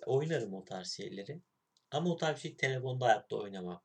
[0.07, 1.43] oynarım o tarz şeyleri
[1.91, 3.83] ama o tarz şey telefonda hayatta oynamam.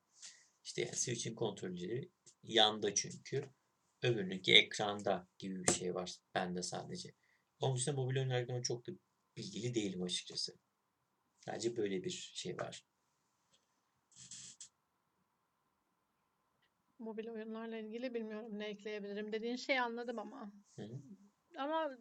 [0.63, 2.09] İşte yani Switch'in kontrolleri
[2.43, 3.49] yanda çünkü.
[4.03, 7.13] Öbürününki ekranda gibi bir şey var bende sadece.
[7.59, 8.91] Onun dışında mobil oyunlar hakkında çok da
[9.37, 10.57] bilgili değilim açıkçası.
[11.39, 12.85] Sadece böyle bir şey var.
[16.99, 19.31] Mobil oyunlarla ilgili bilmiyorum ne ekleyebilirim.
[19.31, 20.53] Dediğin şeyi anladım ama.
[20.75, 21.01] Hı hı.
[21.57, 21.97] Ama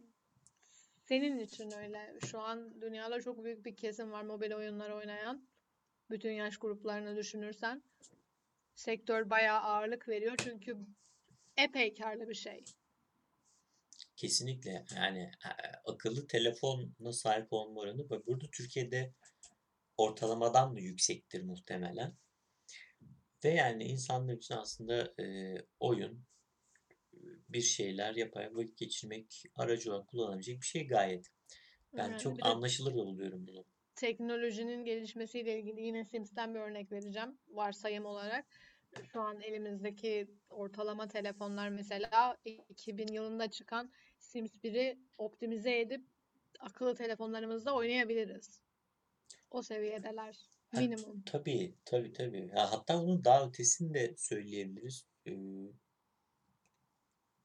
[1.05, 2.19] senin için öyle.
[2.27, 5.49] Şu an dünyada çok büyük bir kesim var mobil oyunlar oynayan.
[6.11, 7.83] Bütün yaş gruplarını düşünürsen.
[8.81, 10.77] Sektör bayağı ağırlık veriyor çünkü
[11.57, 12.65] epey karlı bir şey.
[14.17, 15.51] Kesinlikle yani e,
[15.85, 19.15] akıllı telefona sahip olma oranı burada Türkiye'de
[19.97, 22.15] ortalamadan da yüksektir muhtemelen.
[23.45, 26.25] Ve yani insanlar için aslında e, oyun
[27.49, 31.27] bir şeyler yaparak vakit geçirmek aracı olarak kullanabilecek bir şey gayet.
[31.93, 33.65] Ben Yani çok anlaşılır buluyorum bunu.
[33.97, 38.47] teknolojinin gelişmesiyle ilgili yine Sims'ten bir örnek vereceğim varsayım olarak.
[39.13, 46.05] Şu an elimizdeki ortalama telefonlar mesela 2000 yılında çıkan Sims 1'i optimize edip
[46.61, 48.61] akıllı telefonlarımızda oynayabiliriz.
[49.51, 50.37] O seviyedeler.
[50.71, 51.23] Ha, Minimum.
[51.27, 52.49] tabii tabii tabii.
[52.49, 55.07] Ha, hatta bunun daha ötesini de söyleyebiliriz.
[55.27, 55.33] Ee,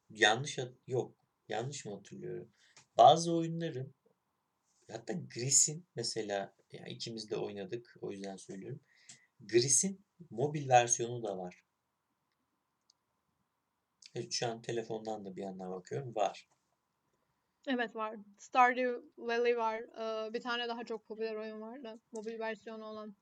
[0.10, 1.16] yanlış yok.
[1.50, 2.52] Yanlış mı hatırlıyorum?
[2.98, 3.93] Bazı oyunların
[4.91, 8.80] hatta Gris'in mesela ya ikimiz de oynadık o yüzden söylüyorum.
[9.39, 11.63] Gris'in mobil versiyonu da var.
[14.16, 16.16] Evet, şu an telefondan da bir yandan bakıyorum.
[16.16, 16.49] Var.
[17.68, 18.16] Evet var.
[18.38, 19.82] Stardew Valley var.
[19.82, 21.99] Ee, bir tane daha çok popüler oyun vardı.
[22.11, 23.16] Mobil versiyonu olan.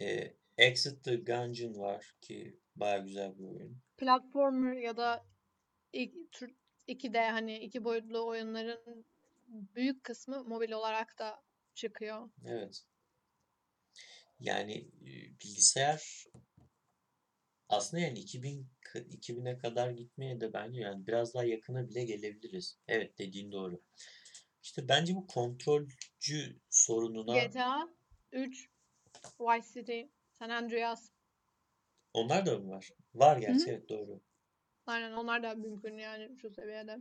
[0.00, 3.82] Ee, Exit the Gungeon var ki baya güzel bir oyun.
[3.96, 5.26] Platformer ya da
[5.92, 6.54] ilk tür
[6.88, 9.04] 2D hani iki boyutlu oyunların
[9.48, 11.42] büyük kısmı mobil olarak da
[11.74, 12.30] çıkıyor.
[12.46, 12.84] Evet.
[14.40, 14.88] Yani
[15.44, 16.24] bilgisayar
[17.68, 22.78] aslında yani 2000 k- 2000'e kadar gitmeye de bence yani biraz daha yakına bile gelebiliriz.
[22.88, 23.82] Evet dediğin doğru.
[24.62, 27.88] İşte bence bu kontrolcü sorununa GTA
[28.32, 28.68] 3,
[29.40, 30.00] Vice City,
[30.32, 31.10] San Andreas.
[32.14, 32.90] onlar da mı var?
[33.14, 33.70] Var gerçi hı.
[33.70, 34.20] evet doğru.
[34.86, 36.98] Aynen onlar da mümkün yani şu seviyede.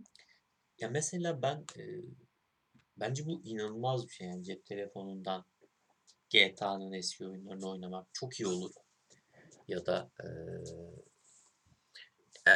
[0.78, 1.84] Ya mesela ben e,
[2.98, 5.46] bence bu inanılmaz bir şey yani cep telefonundan
[6.30, 8.72] GTA'nın eski oyunlarını oynamak çok iyi olur.
[9.68, 10.28] Ya da e,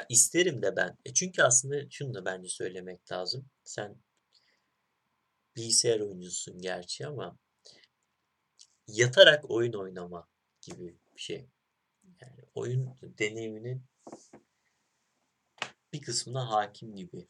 [0.10, 0.98] isterim de ben.
[1.06, 3.50] E çünkü aslında şunu da bence söylemek lazım.
[3.64, 3.96] Sen
[5.56, 7.38] bilgisayar oyuncusun gerçi ama
[8.88, 10.28] yatarak oyun oynama
[10.62, 11.50] gibi bir şey.
[12.22, 13.84] Yani oyun deneyiminin
[15.94, 17.28] bir kısmına hakim gibi.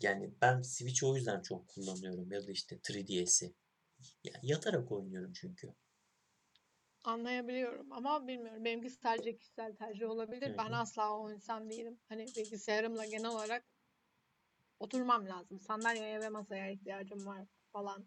[0.00, 3.54] Yani ben Switch o yüzden çok kullanıyorum ya da işte 3DS'i.
[4.24, 5.74] Yani yatarak oynuyorum çünkü.
[7.04, 8.64] Anlayabiliyorum ama bilmiyorum.
[8.64, 10.58] Benimki sadece kişisel tercih olabilir.
[10.58, 10.76] Ben hı.
[10.76, 12.00] asla o insan değilim.
[12.08, 13.64] Hani bilgisayarımla genel olarak
[14.80, 15.60] oturmam lazım.
[15.60, 18.06] Sandalyeye ve masaya ihtiyacım var falan.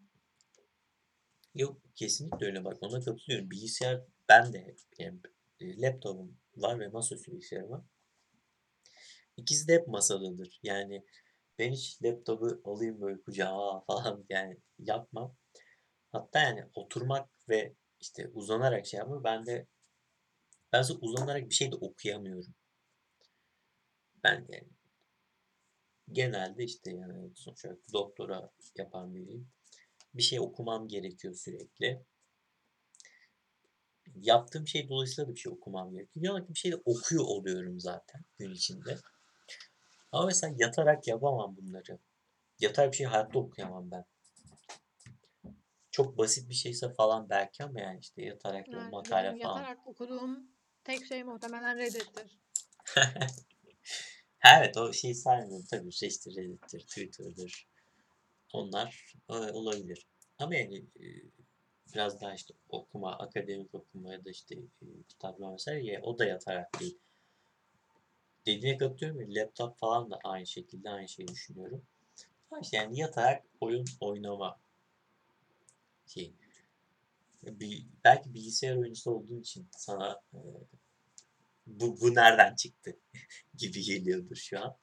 [1.54, 3.50] Yok kesinlikle öyle bak ona katılıyorum.
[3.50, 5.20] Bilgisayar ben de yani
[5.60, 7.82] e, laptopum var ve masaüstü bilgisayarım var.
[9.36, 10.60] İkisi de hep masadadır.
[10.62, 11.04] Yani
[11.58, 15.36] ben hiç laptopu alayım böyle kucağa falan yani yapmam.
[16.12, 19.66] Hatta yani oturmak ve işte uzanarak şey yapma ben de
[20.72, 22.54] ben mesela uzanarak bir şey de okuyamıyorum.
[24.24, 24.68] Ben yani
[26.12, 29.48] genelde işte yani sonuç olarak doktora yapan biriyim.
[30.14, 32.04] Bir şey okumam gerekiyor sürekli.
[34.14, 36.40] Yaptığım şey dolayısıyla da bir şey okumam gerekiyor.
[36.40, 38.98] Ya bir şey de okuyor oluyorum zaten gün içinde.
[40.12, 41.98] Ama mesela yatarak yapamam bunları.
[42.60, 44.04] Yatarak bir şey hayatta okuyamam ben.
[45.92, 49.58] Çok basit bir şeyse falan belki ama yani işte yatarak Yani makale benim falan.
[49.58, 50.50] yatarak okuduğum
[50.84, 52.38] tek şey muhtemelen Reddit'tir.
[54.44, 55.92] Evet o şeyi saymıyorum tabii.
[55.92, 57.68] Şey işte Reddit'tir, Twitter'dır.
[58.52, 60.06] Onlar e, olabilir.
[60.38, 61.06] Ama yani e,
[61.94, 66.24] biraz daha işte okuma, akademik okuma ya da işte e, kitaplama vesaire ya, o da
[66.24, 66.98] yatarak değil.
[68.46, 71.82] Dediğine katılıyorum ya, laptop falan da aynı şekilde aynı şeyi düşünüyorum.
[72.50, 74.60] Ama işte yani yatarak oyun oynama
[76.12, 76.34] şey.
[78.04, 80.38] Belki bilgisayar oyuncusu olduğun için sana e,
[81.66, 82.96] bu, bu nereden çıktı
[83.56, 84.76] gibi geliyordur şu an.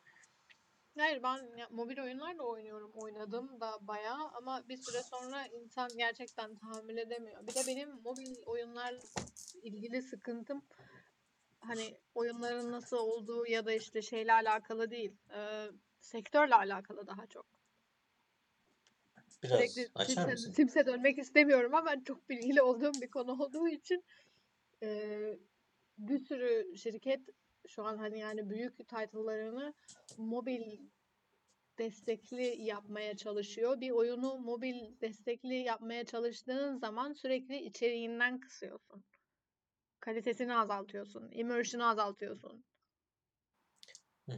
[0.97, 2.91] Hayır ben ya, mobil oyunlar da oynuyorum.
[2.95, 7.47] Oynadım da bayağı ama bir süre sonra insan gerçekten tahammül edemiyor.
[7.47, 8.95] Bir de benim mobil oyunlar
[9.63, 10.61] ilgili sıkıntım
[11.59, 15.11] hani oyunların nasıl olduğu ya da işte şeyle alakalı değil.
[15.33, 15.67] Ee,
[15.99, 17.58] sektörle alakalı daha çok.
[19.43, 20.51] Biraz Sürekli açar Sims'e, mısın?
[20.51, 24.03] Sims'e dönmek istemiyorum ama çok bilgili olduğum bir konu olduğu için
[24.83, 25.37] ee,
[25.97, 27.21] bir sürü şirket
[27.67, 29.73] şu an hani yani büyük title'larını
[30.17, 30.79] mobil
[31.77, 33.81] destekli yapmaya çalışıyor.
[33.81, 39.03] Bir oyunu mobil destekli yapmaya çalıştığın zaman sürekli içeriğinden kısıyorsun.
[39.99, 41.29] Kalitesini azaltıyorsun.
[41.31, 42.65] Immersion'ı azaltıyorsun.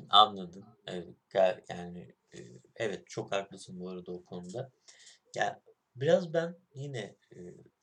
[0.10, 0.66] Anladım.
[0.88, 1.16] Evet,
[1.70, 2.16] yani e,
[2.76, 4.72] evet çok haklısın bu arada o konuda.
[5.36, 5.62] Ya
[5.96, 7.16] biraz ben yine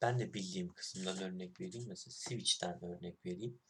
[0.03, 1.89] ben de bildiğim kısımdan örnek vereyim.
[1.89, 3.61] Mesela Switch'ten örnek vereyim.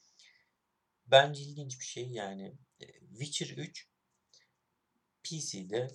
[1.06, 2.54] Bence ilginç bir şey yani
[3.10, 3.88] Witcher 3
[5.22, 5.88] PC'de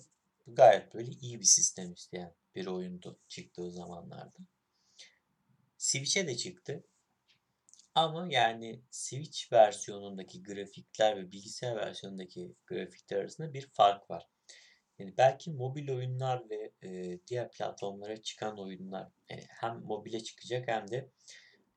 [0.46, 4.38] gayet böyle iyi bir sistem isteyen bir oyundu çıktığı zamanlarda.
[5.78, 6.84] Switch'e de çıktı.
[7.94, 14.28] Ama yani Switch versiyonundaki grafikler ve bilgisayar versiyonundaki grafikler arasında bir fark var.
[14.98, 20.90] Yani belki mobil oyunlar ve e, diğer platformlara çıkan oyunlar yani hem mobile çıkacak hem
[20.90, 21.10] de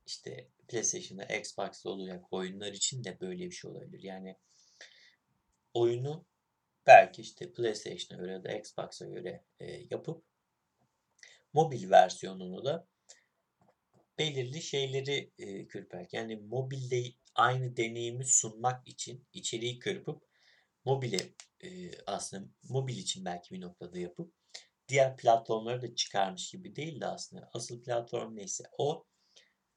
[0.05, 4.03] işte PlayStation'da, Xbox'ta olacak oyunlar için de böyle bir şey olabilir.
[4.03, 4.35] Yani
[5.73, 6.25] oyunu
[6.87, 10.23] belki işte PlayStation'a göre ya da Xbox'a göre e, yapıp
[11.53, 12.87] mobil versiyonunu da
[14.19, 17.03] belirli şeyleri e, kırparak yani mobilde
[17.35, 20.26] aynı deneyimi sunmak için içeriği kırpıp
[20.87, 21.19] mobile
[21.63, 24.33] e, aslında mobil için belki bir noktada yapıp
[24.87, 29.05] diğer platformları da çıkarmış gibi değil de aslında asıl platform neyse o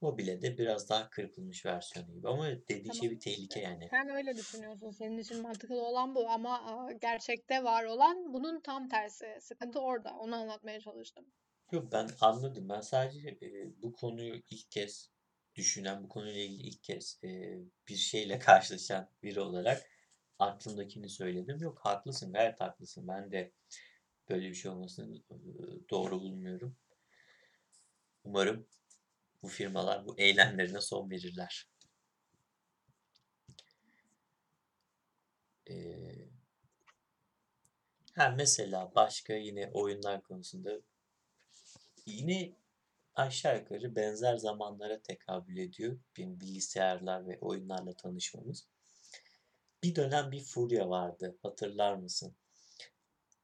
[0.01, 3.87] Mobilya'da biraz daha kırpılmış versiyonu gibi ama dediği şey Tamam bir tehlike yani.
[3.89, 4.91] Sen öyle düşünüyorsun.
[4.91, 9.25] Senin için mantıklı olan bu ama gerçekte var olan bunun tam tersi.
[9.41, 10.17] Sıkıntı orada.
[10.19, 11.25] Onu anlatmaya çalıştım.
[11.71, 12.69] Yok ben anladım.
[12.69, 15.11] Ben sadece e, bu konuyu ilk kez
[15.55, 19.90] düşünen, bu konuyla ilgili ilk kez e, bir şeyle karşılaşan biri olarak
[20.41, 21.61] aklımdakini söyledim.
[21.61, 23.07] Yok haklısın, gayet haklısın.
[23.07, 23.51] Ben de
[24.29, 25.21] böyle bir şey olmasını
[25.89, 26.77] doğru bulmuyorum.
[28.23, 28.67] Umarım
[29.43, 31.69] bu firmalar bu eylemlerine son verirler.
[35.69, 36.29] Ee,
[38.15, 40.81] ha mesela başka yine oyunlar konusunda
[42.05, 42.55] yine
[43.15, 48.70] aşağı yukarı benzer zamanlara tekabül ediyor benim bilgisayarlar ve oyunlarla tanışmamız.
[49.83, 52.35] Bir dönem bir furya vardı, hatırlar mısın?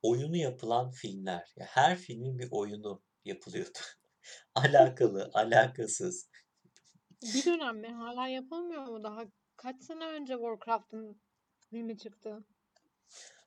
[0.02, 1.54] Oyunu yapılan filmler.
[1.56, 3.80] Ya her filmin bir oyunu yapılıyordu.
[4.56, 6.30] Alakalı, alakasız.
[7.22, 7.88] Bir dönem mi?
[7.88, 9.04] Hala yapılmıyor mu?
[9.04, 9.26] Daha
[9.56, 11.22] kaç sene önce Warcraft'ın
[11.70, 12.46] filmi çıktı?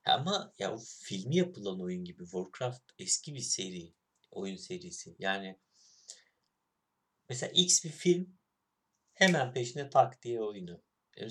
[0.05, 3.95] Ama ya o filmi yapılan oyun gibi Warcraft eski bir seri,
[4.31, 5.17] oyun serisi.
[5.19, 5.59] Yani
[7.29, 8.39] mesela X bir film
[9.13, 10.83] hemen peşine tak diye oyunu.
[11.17, 11.27] E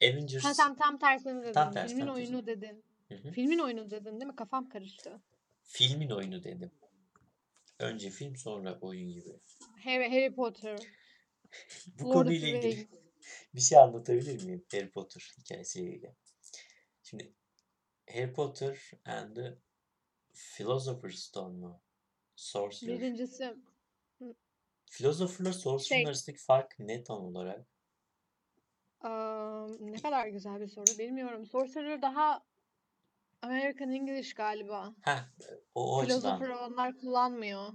[0.00, 1.52] Mesela Ha Avengers tam tam tersini dedin.
[1.52, 2.28] tam tersi Filmin tam tersi.
[2.32, 2.84] oyunu dedin.
[3.08, 3.30] Hı hı.
[3.30, 4.36] Filmin oyunu dedin değil mi?
[4.36, 5.20] Kafam karıştı.
[5.62, 6.70] Filmin oyunu dedim.
[7.78, 9.40] Önce film sonra oyun gibi.
[9.84, 10.78] Harry, Harry Potter,
[12.00, 12.88] Bu Lord konuyla ilgili
[13.54, 16.14] bir şey anlatabilir miyim Harry Potter hikayesiyle ilgili?
[17.02, 17.32] Şimdi
[18.10, 19.58] Harry Potter and the
[20.34, 21.80] Philosopher's Stone mu?
[22.36, 23.00] Sorcerer.
[23.00, 23.56] Birincisi
[24.90, 27.66] Philosopher'la Sorcerer'ın şey arasındaki fark ne tam olarak?
[29.06, 30.98] Aa, ne kadar güzel bir soru.
[30.98, 31.46] Bilmiyorum.
[31.46, 32.42] Sorcerer daha
[33.42, 34.94] American English galiba.
[35.02, 35.18] Heh,
[35.74, 36.72] o, o Philosopher açıdan.
[36.72, 37.72] onlar kullanmıyor.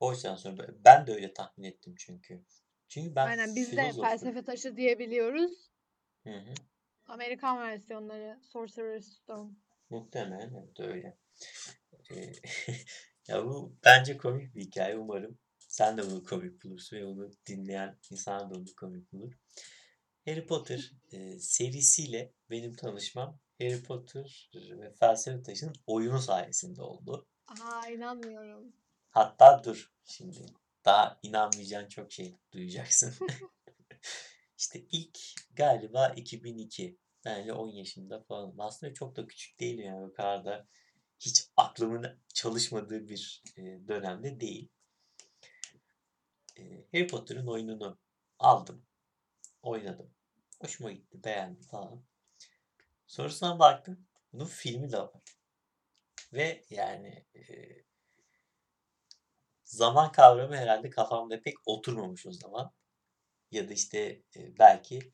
[0.00, 2.44] O açıdan sonra ben de öyle tahmin ettim çünkü.
[2.88, 4.10] Çünkü ben Aynen biz de Philosopher.
[4.10, 5.70] felsefe taşı diyebiliyoruz.
[6.24, 6.54] Hı hı.
[7.06, 9.50] Amerikan versiyonları Sorcerer's Stone.
[9.90, 11.18] Muhtemelen evet öyle.
[12.10, 12.32] Ee,
[13.28, 15.38] ya bu bence komik bir hikaye umarım.
[15.58, 19.32] Sen de bunu komik bulursun ve bunu dinleyen insan da bunu komik bulur.
[20.26, 27.26] Harry Potter e, serisiyle benim tanışmam Harry Potter ve Felsefe Taşı'nın oyunu sayesinde oldu.
[27.46, 28.72] Aa inanmıyorum.
[29.10, 30.46] Hatta dur şimdi
[30.84, 33.14] daha inanmayacağın çok şey duyacaksın.
[34.58, 35.18] İşte ilk
[35.52, 36.98] galiba 2002.
[37.24, 38.54] Ben öyle 10 yaşında falan.
[38.58, 40.68] Aslında çok da küçük değilim yani o kadar da
[41.20, 44.68] hiç aklımın çalışmadığı bir e, dönemde değil.
[46.58, 46.62] E,
[46.92, 47.98] Harry Potter'ın oyununu
[48.38, 48.86] aldım.
[49.62, 50.15] Oynadım.
[50.60, 51.24] Hoşuma gitti.
[51.24, 52.04] Beğendim falan.
[53.06, 54.06] Sonrasına baktım.
[54.32, 55.22] Bunun filmi de var.
[56.32, 57.42] Ve yani e,
[59.64, 62.72] zaman kavramı herhalde kafamda pek oturmamış o zaman.
[63.50, 65.12] Ya da işte e, belki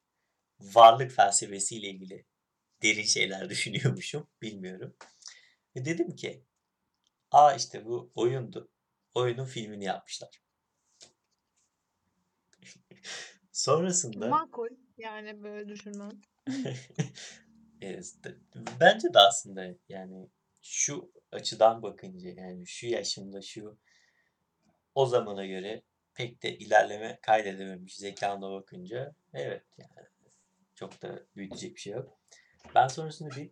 [0.61, 2.27] varlık felsefesiyle ilgili
[2.83, 4.29] derin şeyler düşünüyormuşum.
[4.43, 4.97] Bilmiyorum.
[5.77, 6.45] Ve dedim ki
[7.31, 8.71] aa işte bu oyundu.
[9.15, 10.43] Oyunun filmini yapmışlar.
[13.53, 16.23] Sonrasında Makul yani böyle düşünmen.
[18.81, 20.29] Bence de aslında yani
[20.63, 23.79] şu açıdan bakınca yani şu yaşımda şu
[24.95, 25.83] o zamana göre
[26.15, 30.09] pek de ilerleme kaydedememiş zekamla bakınca evet yani
[30.75, 32.19] çok da büyütecek bir şey yok.
[32.75, 33.51] Ben sonrasında bir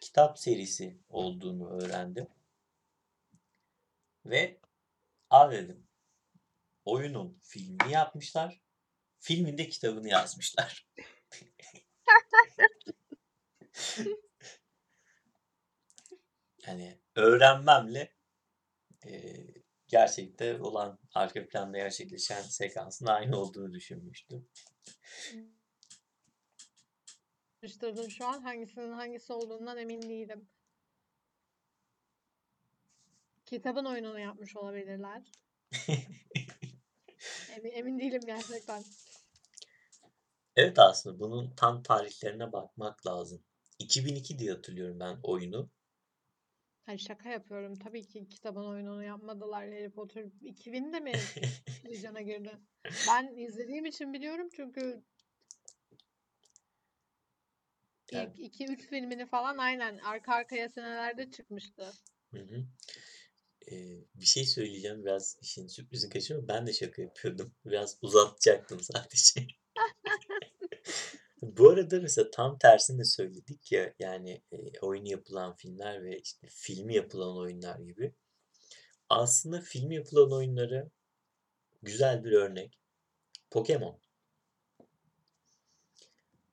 [0.00, 2.26] kitap serisi olduğunu öğrendim
[4.24, 4.60] ve
[5.30, 5.86] a dedim
[6.84, 8.60] oyunun filmini yapmışlar,
[9.20, 10.88] filmin de kitabını yazmışlar.
[16.66, 18.14] Yani öğrenmemle
[19.06, 19.36] e,
[19.86, 24.48] gerçekte olan arka planda gerçekleşen sekansın aynı olduğunu düşünmüştüm.
[27.60, 28.42] Karıştırdım şu an.
[28.42, 30.48] Hangisinin hangisi olduğundan emin değilim.
[33.46, 35.22] Kitabın oyununu yapmış olabilirler.
[37.56, 38.82] Emin, emin değilim gerçekten.
[40.58, 43.42] Evet aslında bunun tam tarihlerine bakmak lazım.
[43.78, 45.70] 2002 diye hatırlıyorum ben oyunu.
[46.86, 47.74] Hayır şaka yapıyorum.
[47.74, 49.64] Tabii ki kitabın oyununu yapmadılar.
[49.64, 51.12] Harry Potter 2000'de mi
[51.84, 52.58] vizyona girdi?
[53.08, 55.04] Ben izlediğim için biliyorum çünkü
[58.12, 61.92] Yani, ilk 2-3 filmini falan aynen arka arkaya senelerde çıkmıştı.
[62.34, 62.64] hı hı.
[63.72, 66.48] Ee, bir şey söyleyeceğim biraz işin sürprizini kaçırma.
[66.48, 67.54] Ben de şaka yapıyordum.
[67.64, 69.46] Biraz uzatacaktım sadece.
[71.42, 76.46] Bu arada mesela tam tersini de söyledik ya yani e, oyunu yapılan filmler ve işte
[76.50, 78.14] filmi yapılan oyunlar gibi.
[79.08, 80.90] Aslında filmi yapılan oyunları
[81.82, 82.78] güzel bir örnek.
[83.50, 84.00] Pokemon.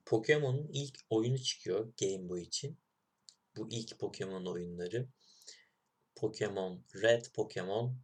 [0.05, 2.77] Pokemon'un ilk oyunu çıkıyor Game Boy için.
[3.57, 5.07] Bu ilk Pokemon oyunları.
[6.15, 7.97] Pokemon Red, Pokemon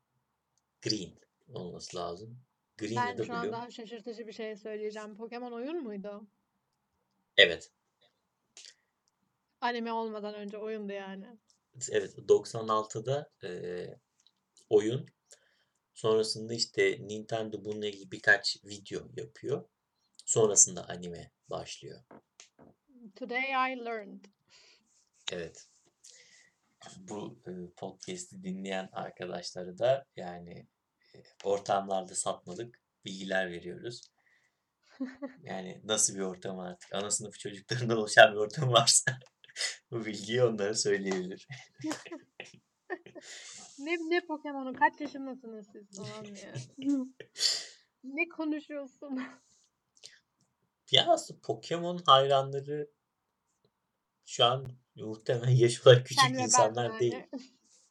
[0.81, 1.19] Green
[1.53, 2.39] olması lazım.
[2.77, 5.17] Green Ben şu an daha şaşırtıcı bir şey söyleyeceğim.
[5.17, 6.27] Pokemon oyun muydu?
[7.37, 7.71] Evet.
[9.61, 11.37] Anime olmadan önce oyundu yani.
[11.91, 13.99] Evet 96'da eee,
[14.69, 15.05] oyun.
[15.93, 19.69] Sonrasında işte Nintendo bununla ilgili birkaç video yapıyor.
[20.25, 22.01] Sonrasında anime başlıyor.
[23.15, 24.25] Today I learned.
[25.31, 25.67] Evet.
[26.97, 30.67] Bu e, podcast'i dinleyen arkadaşları da yani
[31.15, 34.01] e, ortamlarda satmalık bilgiler veriyoruz.
[35.43, 36.93] Yani nasıl bir ortam artık?
[36.93, 39.19] Ana sınıfı çocuklarından oluşan bir ortam varsa
[39.91, 41.47] bu bilgiyi onlara söyleyebilir.
[43.79, 46.53] Ne ne Pokemon'u kaç yaşındasınız siz falan ya.
[48.03, 49.21] Ne konuşuyorsun?
[50.91, 52.91] Ya aslında Pokemon hayranları
[54.25, 57.13] şu an muhtemelen yaş olarak küçük Sen insanlar değil.
[57.13, 57.27] yani.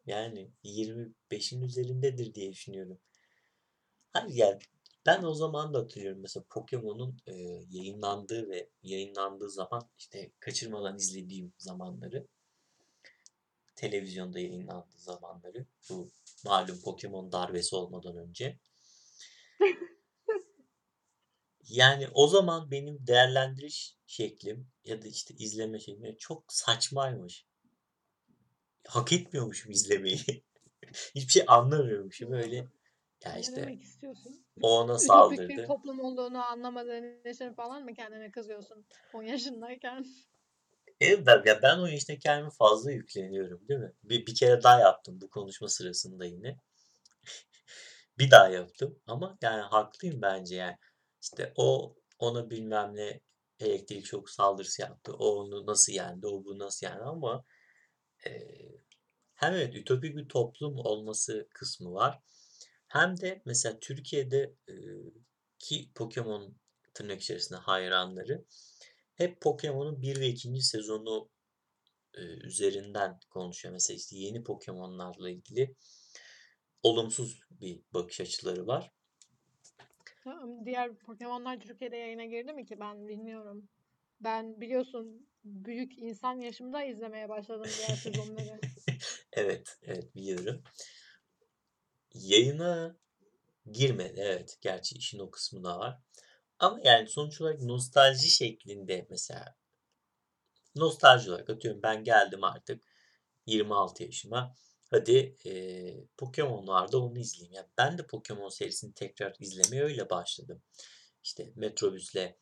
[0.06, 3.00] Yani 25'in üzerindedir diye düşünüyorum.
[4.12, 4.58] Hayır yani
[5.06, 7.32] ben o zaman da hatırlıyorum mesela Pokemon'un e,
[7.70, 12.26] yayınlandığı ve yayınlandığı zaman işte kaçırmadan izlediğim zamanları
[13.76, 16.10] televizyonda yayınlandığı zamanları bu
[16.44, 18.58] malum Pokemon darbesi olmadan önce.
[21.68, 27.46] Yani o zaman benim değerlendiriş şeklim ya da işte izleme şeklim çok saçmaymış.
[28.86, 30.20] Hak etmiyormuşum izlemeyi.
[31.14, 32.68] Hiçbir şey anlamıyormuşum öyle.
[33.24, 34.46] Ya Ne işte demek istiyorsun?
[34.62, 35.66] o ona Ütopik bir saldırdı.
[35.66, 40.06] toplum olduğunu anlamadığın için falan mı kendine kızıyorsun 10 yaşındayken?
[41.00, 43.92] Evet ben, ya ben o işte kendime fazla yükleniyorum değil mi?
[44.04, 46.56] Bir, bir kere daha yaptım bu konuşma sırasında yine.
[48.18, 50.76] bir daha yaptım ama yani haklıyım bence yani.
[51.22, 53.20] İşte o ona bilmem ne
[53.60, 55.12] elektrik şok saldırısı yaptı.
[55.14, 57.44] O onu nasıl yendi, o bunu nasıl yendi ama
[58.26, 58.30] e,
[59.34, 62.20] hem evet ütopik bir toplum olması kısmı var.
[62.90, 64.74] Hem de mesela Türkiye'de e,
[65.58, 66.56] ki Pokemon
[66.94, 68.44] tırnak içerisinde hayranları
[69.14, 70.62] hep Pokemon'un 1 ve 2.
[70.62, 71.30] sezonu
[72.14, 73.72] e, üzerinden konuşuyor.
[73.72, 75.74] Mesela işte yeni Pokemon'larla ilgili
[76.82, 78.92] olumsuz bir bakış açıları var.
[80.64, 83.68] Diğer Pokemon'lar Türkiye'de yayına girdi mi ki ben bilmiyorum.
[84.20, 88.60] Ben biliyorsun büyük insan yaşımda izlemeye başladım diğer sezonları.
[89.32, 90.62] Evet, evet biliyorum.
[92.14, 92.96] Yayına
[93.72, 94.20] girmedi.
[94.20, 95.98] Evet, gerçi işin o kısmı da var.
[96.58, 99.56] Ama yani sonuç olarak nostalji şeklinde mesela
[100.74, 102.82] nostalji olarak atıyorum ben geldim artık
[103.46, 104.54] 26 yaşıma.
[104.90, 107.52] Hadi eee Pokemon vardı onu izleyeyim.
[107.54, 110.62] Yani ben de Pokemon serisini tekrar izlemeye öyle başladım.
[111.22, 112.38] İşte metrobüsle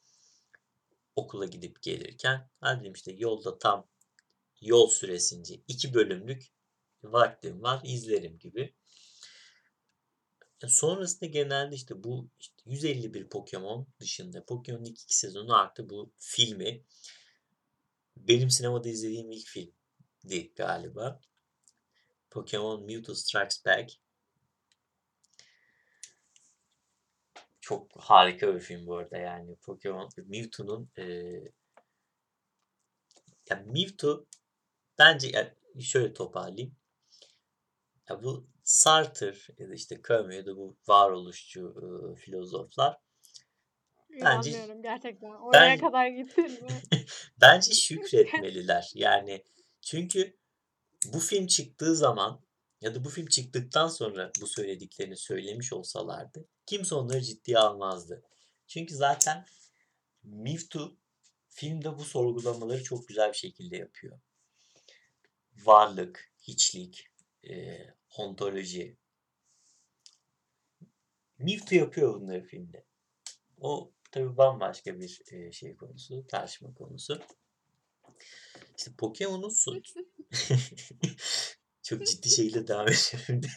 [1.17, 3.89] okula gidip gelirken ha dedim işte yolda tam
[4.61, 6.43] yol süresince iki bölümlük
[7.05, 8.75] vaktim var izlerim gibi.
[10.67, 16.85] Sonrasında genelde işte bu işte 151 Pokemon dışında Pokemon'un ilk sezonu artı bu filmi
[18.17, 21.21] benim sinemada izlediğim ilk filmdi galiba.
[22.31, 23.93] Pokemon Mewtwo Strikes Back.
[27.61, 29.57] Çok harika bir film bu arada yani.
[29.57, 31.53] Pokemon Mewtwo'nun eee
[33.51, 34.27] ya Mewtwo
[34.99, 35.51] bence yani
[35.85, 36.77] şöyle toparlayayım.
[38.09, 42.99] Ya bu Sartre ya da işte Camus ya da bu varoluşçu e, filozoflar
[44.23, 44.51] bence
[44.83, 45.31] gerçekten.
[45.31, 46.71] Oraya ben kadar gittin mi?
[47.41, 48.91] bence şükretmeliler.
[48.95, 49.45] Yani
[49.81, 50.37] çünkü
[51.07, 52.41] bu film çıktığı zaman
[52.81, 58.23] ya da bu film çıktıktan sonra bu söylediklerini söylemiş olsalardı kimse onları ciddiye almazdı.
[58.67, 59.47] Çünkü zaten
[60.23, 60.97] Mewtwo
[61.49, 64.21] filmde bu sorgulamaları çok güzel bir şekilde yapıyor.
[65.65, 67.07] Varlık, hiçlik,
[67.49, 67.79] e,
[68.17, 68.97] ontoloji.
[71.39, 72.85] Mewtwo yapıyor bunları filmde.
[73.61, 77.23] O tabii bambaşka bir e, şey konusu, tartışma konusu.
[78.79, 79.83] İşte Pokemon'un son...
[81.83, 83.49] Çok ciddi şekilde devam ediyorum şimdi.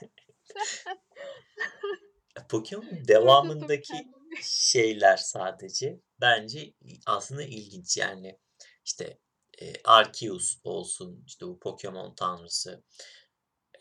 [2.50, 4.44] Pokemon'un devamındaki kendimi.
[4.44, 6.74] şeyler sadece bence
[7.06, 7.98] aslında ilginç.
[7.98, 8.40] Yani
[8.86, 9.20] işte
[9.62, 12.84] e, Arceus olsun, işte bu Pokemon tanrısı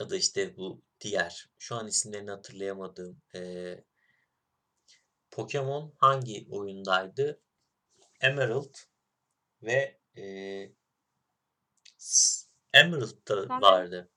[0.00, 3.74] ya da işte bu diğer, şu an isimlerini hatırlayamadığım e,
[5.30, 7.40] Pokemon hangi oyundaydı?
[8.20, 8.74] Emerald
[9.62, 10.22] ve e,
[12.74, 14.10] Emerald'da Sana vardı.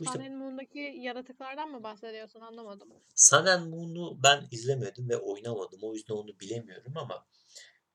[0.00, 2.40] Bu işte Sun and Moon'daki yaratıklardan mı bahsediyorsun?
[2.40, 2.88] Anlamadım.
[3.14, 5.80] Sun and Moon'u ben izlemedim ve oynamadım.
[5.82, 7.26] O yüzden onu bilemiyorum ama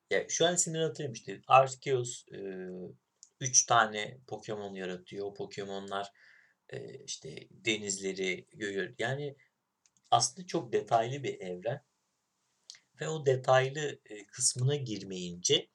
[0.10, 1.42] ya şu an isimleri hatırlıyorum işte.
[1.48, 2.26] Arceus
[3.40, 5.26] 3 tane Pokemon yaratıyor.
[5.26, 6.12] O Pokemon'lar
[6.70, 9.36] e, işte denizleri, göğü yani
[10.12, 11.82] aslında çok detaylı bir evren.
[13.02, 15.68] Ve o detaylı e, kısmına girmeyince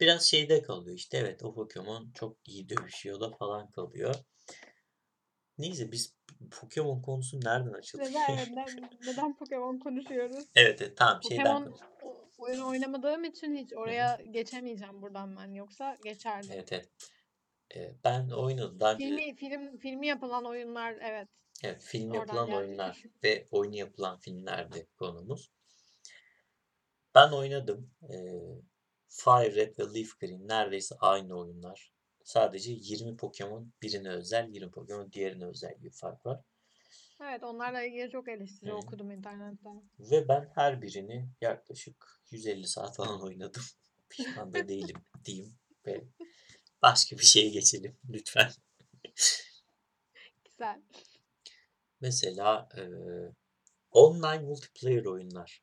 [0.00, 0.96] biraz şeyde kalıyor.
[0.96, 4.14] İşte evet o Pokemon çok iyi dövüşüyor da falan kalıyor.
[5.58, 6.14] Neyse biz
[6.50, 8.02] Pokemon konusu nereden açıldı?
[8.02, 10.44] Neden, neden, neden Pokemon konuşuyoruz?
[10.54, 15.52] Evet, evet tamam şeyden Pokemon o- oyunu oynamadığım için hiç oraya geçemeyeceğim buradan ben.
[15.52, 16.50] Yoksa geçerdim.
[16.52, 16.88] Evet evet.
[18.04, 18.80] Ben oynadım.
[18.80, 21.28] Daha önce Filmi, film, filmi yapılan oyunlar evet.
[21.64, 22.56] evet, film oradan yapılan geldi.
[22.56, 25.50] oyunlar ve oyunu yapılan filmlerdi konumuz.
[27.14, 27.90] Ben oynadım.
[28.10, 28.40] Ee,
[29.08, 31.92] Fire Red ve Leaf Green neredeyse aynı oyunlar.
[32.24, 36.40] Sadece 20 Pokemon birine özel, 20 Pokemon diğerine özel bir fark var.
[37.20, 38.74] Evet onlarla ilgili çok eleştiri Hı.
[38.74, 39.68] okudum internette.
[39.98, 43.62] Ve ben her birini yaklaşık 150 saat falan oynadım.
[44.08, 45.54] Pişman da değilim diyeyim
[45.86, 46.04] ve
[46.82, 48.50] başka bir şeye geçelim lütfen.
[50.44, 50.82] Güzel.
[52.00, 52.82] Mesela e,
[53.90, 55.62] online multiplayer oyunlar.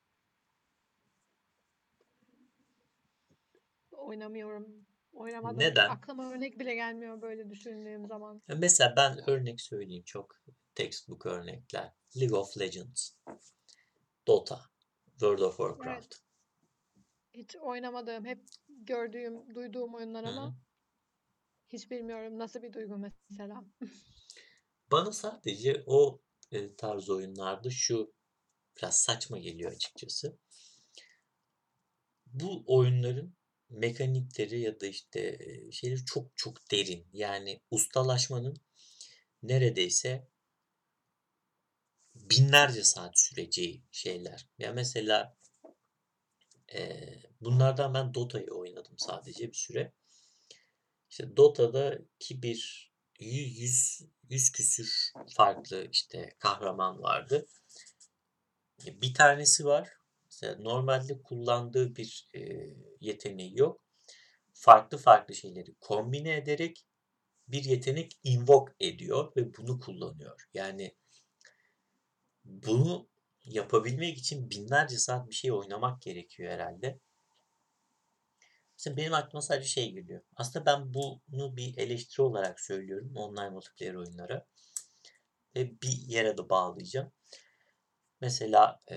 [3.92, 4.86] Oynamıyorum.
[5.14, 5.60] Oynamadım.
[5.60, 5.90] Neden?
[5.90, 8.42] Aklıma örnek bile gelmiyor böyle düşündüğüm zaman.
[8.48, 10.36] Mesela ben örnek söyleyeyim çok
[10.76, 11.94] textbook örnekler.
[12.18, 13.12] League of Legends,
[14.28, 14.62] Dota,
[15.12, 16.16] World of Warcraft.
[17.34, 20.54] Hiç oynamadığım, hep gördüğüm, duyduğum oyunlar Hı hı.
[21.74, 23.64] Hiç bilmiyorum nasıl bir duygu mesela.
[24.92, 28.14] Bana sadece o e, tarz oyunlarda şu
[28.78, 30.38] biraz saçma geliyor açıkçası.
[32.26, 33.36] Bu oyunların
[33.70, 37.08] mekanikleri ya da işte e, şeyleri çok çok derin.
[37.14, 38.58] Yani ustalaşmanın
[39.44, 40.28] neredeyse
[42.16, 44.48] binlerce saat süreceği şeyler.
[44.58, 45.38] Ya mesela
[46.74, 47.10] e,
[47.42, 49.94] bunlardan ben Dota'yı oynadım sadece bir süre.
[51.10, 57.46] İşte Dota'da ki bir 100, 100, 100 küsür farklı işte kahraman vardı.
[58.86, 59.90] E, Bir tanesi var.
[60.26, 62.40] Mesela normalde kullandığı bir e,
[63.00, 63.84] yeteneği yok.
[64.54, 66.86] Farklı farklı şeyleri kombine ederek
[67.48, 70.50] bir yetenek invoke ediyor ve bunu kullanıyor.
[70.54, 70.96] Yani
[72.46, 73.10] bunu
[73.46, 77.00] yapabilmek için binlerce saat bir şey oynamak gerekiyor herhalde.
[78.80, 80.22] Mesela benim aklıma sadece şey geliyor.
[80.36, 84.46] Aslında ben bunu bir eleştiri olarak söylüyorum online multiplayer oyunlara.
[85.56, 87.12] Ve bir yere de bağlayacağım.
[88.22, 88.96] Mesela e,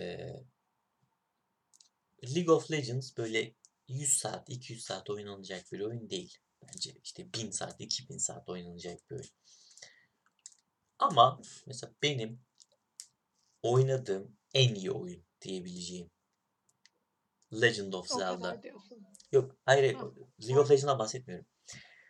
[2.24, 3.54] League of Legends böyle
[3.88, 6.38] 100 saat, 200 saat oynanacak bir oyun değil.
[6.62, 9.30] Bence işte 1000 saat, 2000 saat oynanacak bir oyun.
[10.98, 12.40] Ama mesela benim
[13.62, 16.10] oynadığım en iyi oyun diyebileceğim
[17.52, 18.62] Legend of Zelda.
[19.32, 19.94] Yok, hayır.
[19.94, 20.10] Ha.
[20.42, 21.46] League of Legends'dan bahsetmiyorum.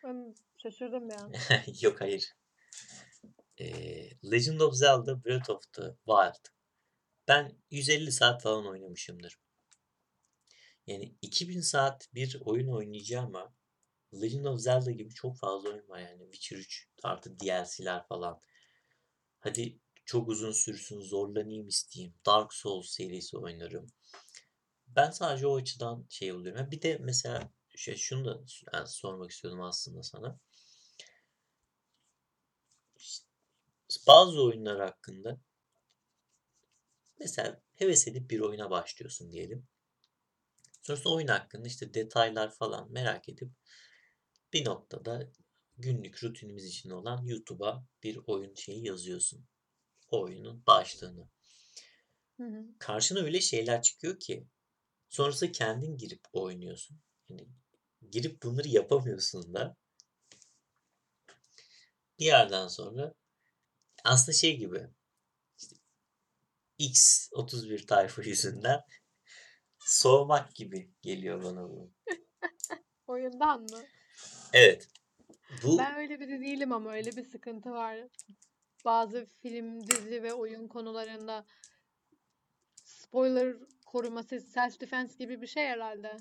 [0.03, 1.29] Ben şaşırdım ya.
[1.81, 2.33] Yok, hayır.
[3.57, 6.53] Ee, Legend of Zelda Breath of the Wild.
[7.27, 9.39] Ben 150 saat falan oynamışımdır.
[10.87, 13.53] Yani 2000 saat bir oyun oynayacağım ama
[14.21, 16.23] Legend of Zelda gibi çok fazla oyun var yani.
[16.23, 18.41] Witcher 3 artı DLC'ler falan.
[19.39, 22.13] Hadi çok uzun sürsün, zorlanayım isteyeyim.
[22.25, 23.87] Dark Souls serisi oynarım.
[24.95, 26.71] Ben sadece o açıdan şey oluyorum.
[26.71, 30.39] Bir de mesela şey, şunu da yani sormak istiyordum aslında sana.
[32.97, 33.25] İşte
[34.07, 35.39] bazı oyunlar hakkında
[37.19, 39.67] mesela heves edip bir oyuna başlıyorsun diyelim.
[40.81, 43.51] Sonrasında oyun hakkında işte detaylar falan merak edip
[44.53, 45.31] bir noktada
[45.77, 49.45] günlük rutinimiz için olan YouTube'a bir oyun şeyi yazıyorsun.
[50.09, 51.29] O oyunun başlığını.
[52.37, 52.65] Hı hı.
[52.79, 54.47] Karşına öyle şeyler çıkıyor ki
[55.13, 56.99] sonrasında kendin girip oynuyorsun.
[57.29, 57.47] Yani
[58.11, 59.75] girip bunları yapamıyorsun da
[62.19, 63.13] bir yerden sonra
[64.03, 64.87] aslında şey gibi
[65.57, 65.75] işte
[66.79, 68.81] X31 tayfa yüzünden
[69.79, 71.91] soğumak gibi geliyor bana bu.
[73.07, 73.83] Oyundan mı?
[74.53, 74.87] Evet.
[75.63, 77.99] Bu Ben öyle biri değilim ama öyle bir sıkıntı var.
[78.85, 81.45] Bazı film, dizi ve oyun konularında
[82.83, 83.55] spoiler
[83.93, 86.17] koruması, self defense gibi bir şey herhalde.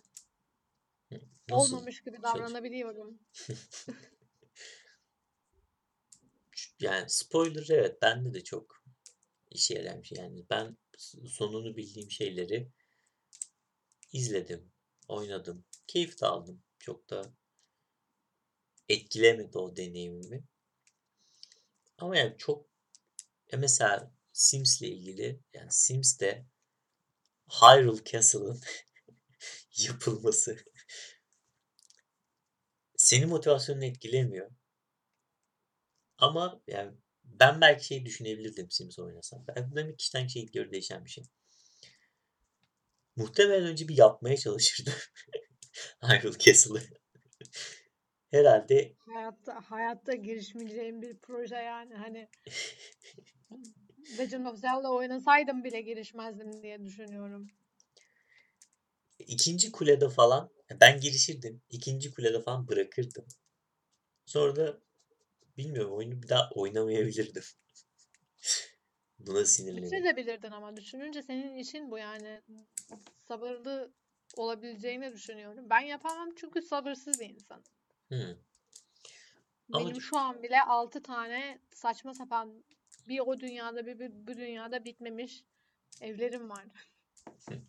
[1.51, 3.19] nasıl Olmamış gibi davranabiliyorum.
[6.81, 8.85] Yani spoiler evet bende de çok
[9.51, 10.19] işe şey.
[10.19, 10.77] Yani ben
[11.27, 12.71] sonunu bildiğim şeyleri
[14.13, 14.73] izledim,
[15.09, 16.63] oynadım, keyif de aldım.
[16.79, 17.35] Çok da
[18.89, 20.45] etkilemedi o deneyimimi.
[21.99, 22.67] Ama yani çok
[23.53, 26.47] ya mesela Sims'le ilgili yani Sims'te
[27.61, 28.61] Hyrule Castle'ın
[29.89, 30.57] yapılması
[32.97, 34.51] senin motivasyonunu etkilemiyor.
[36.19, 36.93] Ama yani
[37.25, 39.47] ben belki şey düşünebilirdim Sims oynasam.
[39.71, 41.25] Bu demek kişiden kişiye göre değişen bir şey.
[43.17, 44.93] Muhtemelen önce bir yapmaya çalışırdım.
[46.03, 46.83] Hyrule Castle'ı.
[48.31, 52.29] Herhalde Hayatta hayatta girişmeyeceğim bir proje yani hani
[54.19, 57.51] Legend of Zelda oynasaydım bile girişmezdim diye düşünüyorum.
[59.19, 60.51] ikinci kulede falan
[60.81, 61.63] ben girişirdim.
[61.71, 63.25] İkinci kulede falan bırakırdım.
[64.27, 64.81] Sonra da
[65.57, 67.43] bilmiyorum oyunu bir daha oynamayabilirdim.
[69.19, 69.99] Buna sinirleniyorum.
[69.99, 72.43] Bitirebilirdin ama düşününce senin için bu yani
[73.29, 73.93] sabırlı
[74.37, 75.71] olabileceğini düşünüyorum.
[75.71, 77.65] Ben yapamam çünkü sabırsız bir insanım.
[78.09, 78.37] Hmm.
[79.73, 82.65] Ama Benim şu an bile 6 tane saçma sapan
[83.09, 85.45] bir o dünyada bir, bir bu dünyada bitmemiş
[86.01, 86.65] evlerim var.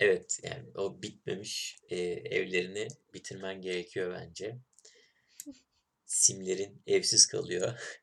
[0.00, 4.58] Evet yani o bitmemiş e, evlerini bitirmen gerekiyor bence.
[6.06, 7.98] Simlerin evsiz kalıyor.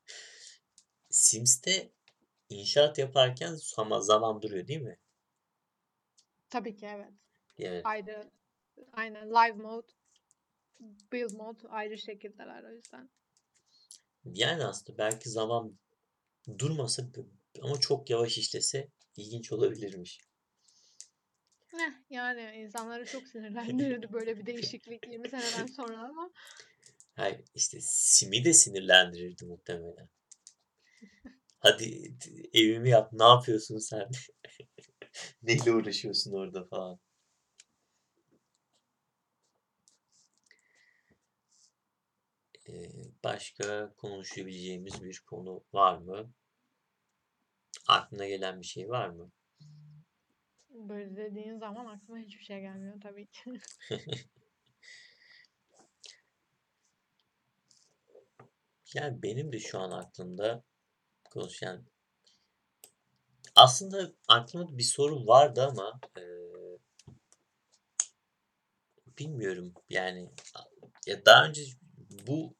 [1.10, 1.90] Sims'te
[2.48, 4.98] inşaat yaparken ama zaman duruyor değil mi?
[6.50, 7.12] Tabii ki evet.
[7.58, 7.86] Evet.
[7.86, 8.30] Ayrı
[8.92, 9.86] aynen live mode,
[11.12, 13.10] build mode ayrı şekildeler o yüzden.
[14.24, 15.78] Yani aslında belki zaman
[16.58, 17.02] durmasa
[17.62, 20.20] ama çok yavaş işlese ilginç olabilirmiş.
[21.74, 26.30] Eh, yani insanları çok sinirlendirirdi böyle bir değişiklik 20 seneden sonra ama
[27.16, 30.08] Hayır işte Sim'i de sinirlendirirdi muhtemelen.
[31.58, 32.14] Hadi
[32.52, 34.08] evimi yap ne yapıyorsun sen?
[35.42, 36.98] Neyle uğraşıyorsun orada falan.
[43.24, 46.32] Başka konuşabileceğimiz bir konu var mı?
[47.88, 49.30] Aklına gelen bir şey var mı?
[50.70, 53.52] böyle dediğin zaman aklıma hiçbir şey gelmiyor tabii ki.
[58.94, 60.64] Yani benim de şu an aklımda
[61.30, 61.86] konuşan
[63.56, 66.78] aslında aklımda bir sorun vardı ama eee,
[69.18, 70.30] bilmiyorum yani
[71.06, 71.62] ya daha önce
[72.26, 72.56] bu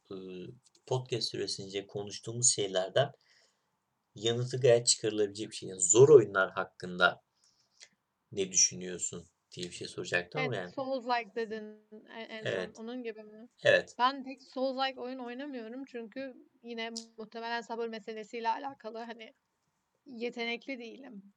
[0.86, 3.12] podcast süresince konuştuğumuz şeylerden
[4.14, 5.68] yanıtı gayet çıkarılabilecek bir şey.
[5.68, 7.22] Yani zor oyunlar hakkında
[8.32, 12.56] ne düşünüyorsun diye bir şey soracaktım ama Evet, yani Souls-like dedin en, en son.
[12.56, 13.48] evet Onun gibi mi?
[13.64, 19.34] evet Ben pek Souls-like oyun oynamıyorum çünkü yine muhtemelen sabır meselesiyle alakalı hani
[20.06, 21.32] yetenekli değilim.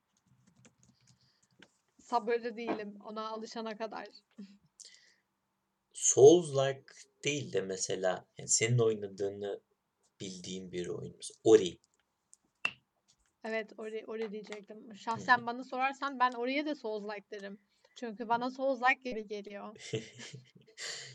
[1.99, 4.07] Sabırlı değilim ona alışana kadar.
[5.93, 9.61] Souls-like değil de mesela yani senin oynadığını
[10.19, 11.15] bildiğim bir oyun.
[11.43, 11.77] Ori.
[13.43, 14.95] Evet, Ori, Ori diyecektim.
[14.95, 17.59] Şahsen bana sorarsan ben Ori'ye de Souls-like derim.
[17.95, 19.75] Çünkü bana Souls-like gibi geliyor.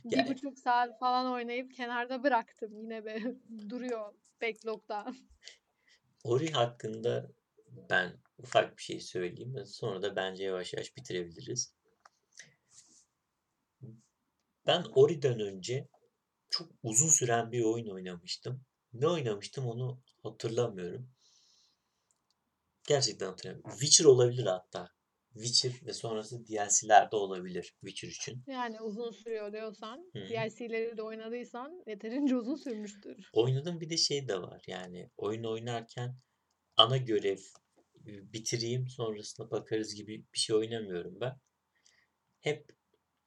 [0.04, 3.18] Bir Yani buçuk saat falan oynayıp kenarda bıraktım yine be.
[3.70, 5.14] Duruyor backlog'da.
[6.24, 7.30] Ori hakkında
[7.90, 9.66] ben ufak bir şey söyleyeyim.
[9.66, 11.72] Sonra da bence yavaş yavaş bitirebiliriz.
[14.68, 15.88] Ben Ori'den önce
[16.50, 18.64] çok uzun süren bir oyun oynamıştım.
[18.92, 21.10] Ne oynamıştım onu hatırlamıyorum.
[22.88, 23.70] Gerçekten hatırlamıyorum.
[23.70, 24.88] Witcher olabilir hatta.
[25.32, 28.42] Witcher ve sonrası DLC'ler de olabilir Witcher için.
[28.46, 30.18] Yani uzun sürüyor diyorsan, Hı.
[30.18, 33.30] DLC'leri de oynadıysan yeterince uzun sürmüştür.
[33.32, 34.62] Oynadım bir de şey de var.
[34.66, 36.16] Yani oyun oynarken
[36.76, 37.38] ana görev
[38.06, 41.40] e, bitireyim sonrasında bakarız gibi bir şey oynamıyorum ben.
[42.40, 42.77] Hep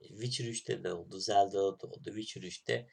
[0.07, 2.03] Witcher 3'te de oldu, Zelda'da da oldu.
[2.05, 2.87] Witcher 3'te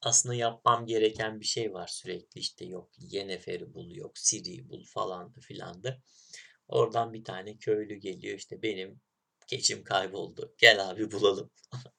[0.00, 5.34] aslında yapmam gereken bir şey var sürekli işte yok Yennefer'i bul yok Ciri'yi bul falan
[5.34, 5.98] da filan da.
[6.68, 9.00] Oradan bir tane köylü geliyor işte benim
[9.46, 10.54] keçim kayboldu.
[10.58, 11.50] Gel abi bulalım.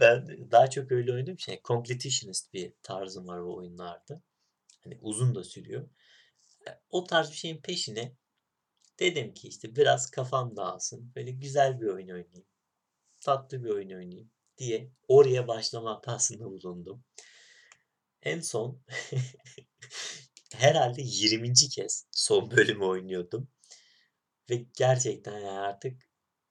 [0.00, 4.22] Ben daha çok öyle oynadığım için yani completionist bir tarzım var o oyunlarda.
[4.84, 5.90] Hani uzun da sürüyor.
[6.68, 8.16] E, O tarz bir şeyin peşine
[9.00, 11.12] dedim ki işte biraz kafam dağılsın.
[11.16, 12.46] Böyle güzel bir oyun oynayayım.
[13.26, 17.04] Tatlı bir oyun oynayayım diye oraya başlama hatasında bulundum.
[18.22, 18.82] En son
[20.54, 21.52] herhalde 20.
[21.52, 23.48] kez son bölümü oynuyordum.
[24.50, 26.02] Ve gerçekten yani artık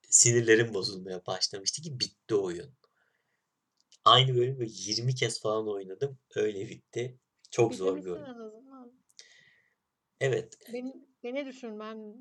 [0.09, 2.75] sinirlerim bozulmaya başlamıştı ki bitti oyun.
[4.05, 6.19] Aynı bölümü böyle 20 kez falan oynadım.
[6.35, 7.19] Öyle bitti.
[7.51, 9.01] Çok zor bir oyun.
[10.19, 10.57] Evet.
[10.73, 12.15] Beni, beni düşün ben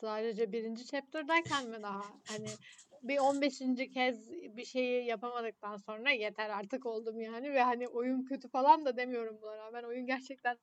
[0.00, 0.76] Sadece 1.
[0.76, 2.02] chapter'dayken mi daha?
[2.24, 2.48] Hani
[3.08, 3.58] bir 15.
[3.94, 8.96] kez bir şeyi yapamadıktan sonra yeter artık oldum yani ve hani oyun kötü falan da
[8.96, 9.84] demiyorum buna rağmen.
[9.84, 10.58] Oyun gerçekten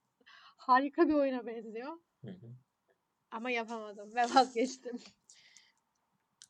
[0.57, 1.97] harika bir oyuna benziyor.
[2.21, 2.47] Hı hı.
[3.31, 4.99] Ama yapamadım ve vazgeçtim.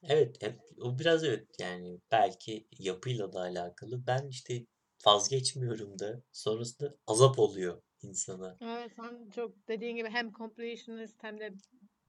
[0.03, 4.07] Evet, hep o biraz evet yani belki yapıyla da alakalı.
[4.07, 4.65] Ben işte
[5.05, 8.57] vazgeçmiyorum da sonrasında azap oluyor insana.
[8.61, 11.53] Evet sen çok dediğin gibi hem completionist hem de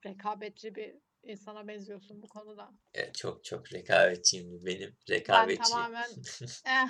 [0.06, 0.94] rekabetçi bir
[1.26, 2.70] insana benziyorsun bu konuda.
[2.94, 4.66] Evet, çok çok rekabetçiyim.
[4.66, 6.10] Benim Ben rekabetçi tamamen
[6.66, 6.88] eh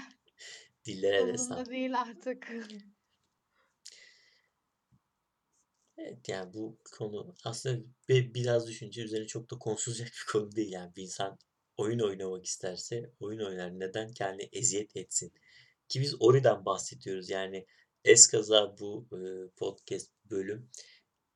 [0.85, 1.67] dillere destan.
[1.67, 2.51] değil artık.
[5.97, 10.73] Evet yani bu konu aslında bi- biraz düşünce üzerine çok da konuşulacak bir konu değil.
[10.73, 11.39] Yani bir insan
[11.77, 13.81] oyun oynamak isterse oyun oynar.
[13.81, 15.33] Neden kendine eziyet etsin?
[15.89, 17.31] Ki biz Ori'den bahsediyoruz.
[17.31, 17.67] Yani
[18.05, 19.19] eskaza bu e,
[19.57, 20.71] podcast bölüm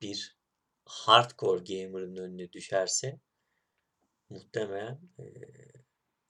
[0.01, 0.38] bir
[0.89, 3.20] hardcore gamer'ın önüne düşerse
[4.30, 5.24] muhtemelen e,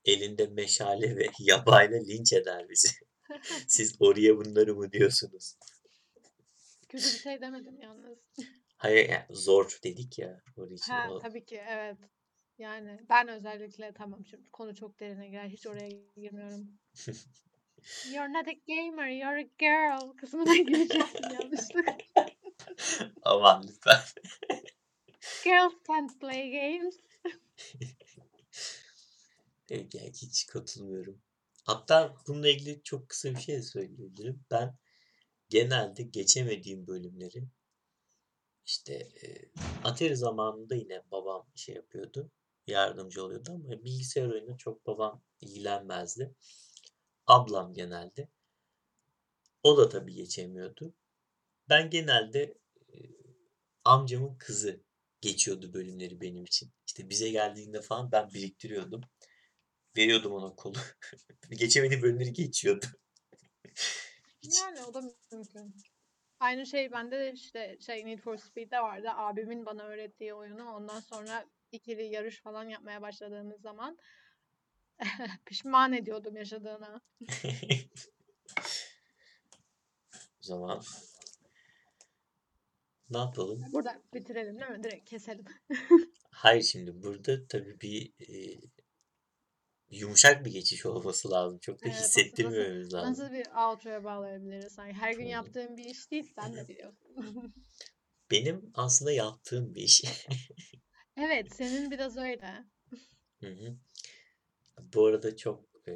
[0.04, 2.88] elinde meşale ve yabayla linç eder bizi.
[3.68, 5.54] Siz oraya bunları mı diyorsunuz?
[6.88, 8.18] Kötü bir şey demedim yalnız.
[8.76, 10.92] Hayır yani zor dedik ya Ori için.
[10.92, 11.96] Ha O, tabii ki evet.
[12.58, 15.48] Yani ben özellikle tamam şimdi konu çok derine girer.
[15.48, 16.78] Hiç oraya girmiyorum.
[18.12, 21.96] You're not a gamer, you're a girl kısmına girecektim yanlışlıkla.
[23.22, 24.00] Aman lütfen.
[25.44, 26.94] Girls can't play games.
[29.70, 31.22] Evet, yani hiç katılmıyorum.
[31.64, 34.44] Hatta bununla ilgili çok kısa bir şey de söyleyebilirim.
[34.50, 34.76] Ben
[35.48, 37.48] genelde geçemediğim bölümleri
[38.66, 39.50] işte e,
[39.84, 42.30] Atari zamanında yine babam şey yapıyordu.
[42.66, 46.34] Yardımcı oluyordu ama bilgisayar oyununa çok babam ilgilenmezdi.
[47.26, 48.28] Ablam genelde.
[49.62, 50.94] O da tabii geçemiyordu.
[51.68, 52.54] Ben genelde
[53.88, 54.80] amcamın kızı
[55.20, 56.72] geçiyordu bölümleri benim için.
[56.86, 59.00] İşte bize geldiğinde falan ben biriktiriyordum.
[59.96, 60.78] Veriyordum ona kolu.
[61.50, 62.86] Geçemediği bölümleri geçiyordu.
[64.42, 65.74] Hiç Yani o da mümkün.
[66.40, 69.08] Aynı şey bende de işte şey Need for Speed'de vardı.
[69.10, 70.72] Abimin bana öğrettiği oyunu.
[70.72, 73.98] Ondan sonra ikili yarış falan yapmaya başladığımız zaman
[75.46, 77.00] pişman ediyordum yaşadığına.
[80.38, 80.82] o zaman
[83.10, 83.64] ne yapalım?
[83.72, 84.84] Burada bitirelim değil mi?
[84.84, 85.44] Direkt keselim.
[86.30, 88.60] Hayır şimdi burada tabii bir e,
[89.90, 91.58] yumuşak bir geçiş olması lazım.
[91.58, 93.10] Çok da Evet, hissettirmememiz lazım.
[93.10, 94.78] nasıl bir outro'ya bağlayabiliriz?
[94.78, 97.08] Hani her gün yaptığım bir iş değil, sen de biliyorsun.
[98.30, 100.04] Benim aslında yaptığım bir iş.
[101.20, 102.64] Evet, senin biraz öyle.
[103.40, 103.76] Hı hı.
[104.78, 105.92] Bu arada çok e,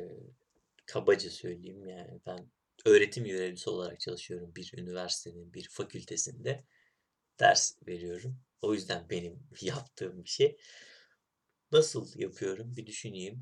[0.87, 2.51] kabaca söyleyeyim yani ben
[2.85, 6.65] öğretim görevlisi olarak çalışıyorum bir üniversitenin bir fakültesinde
[7.41, 8.41] ders veriyorum.
[8.63, 10.57] O yüzden benim yaptığım bir şey.
[11.73, 13.41] Nasıl yapıyorum bir düşüneyim.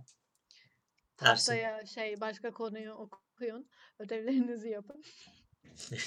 [1.20, 5.04] Dersin Haftaya şey başka konuyu okuyun, ödevlerinizi yapın.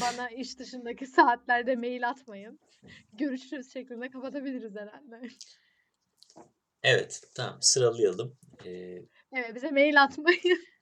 [0.00, 2.60] Bana iş dışındaki saatlerde mail atmayın.
[3.12, 5.28] Görüşürüz şeklinde kapatabiliriz herhalde.
[6.82, 8.38] evet tamam sıralayalım.
[8.66, 10.64] Ee, Evet, bize mail atmayın.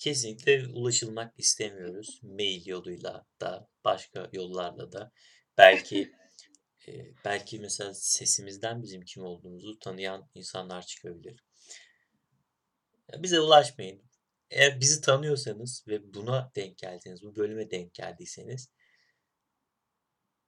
[0.00, 2.20] kesinlikle ulaşılmak istemiyoruz.
[2.22, 5.12] Mail yoluyla da başka yollarla da
[5.58, 6.12] belki
[6.88, 6.92] e,
[7.24, 11.44] belki mesela sesimizden bizim kim olduğumuzu tanıyan insanlar çıkabilir.
[13.18, 14.02] Bize ulaşmayın.
[14.50, 18.68] Eğer bizi tanıyorsanız ve buna denk geldiyseniz, bu bölüme denk geldiyseniz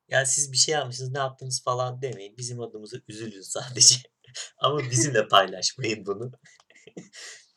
[0.09, 2.37] yani siz bir şey yapmışsınız, ne yaptınız falan demeyin.
[2.37, 3.97] Bizim adımıza üzülün sadece.
[4.59, 6.33] Ama bizimle paylaşmayın bunu.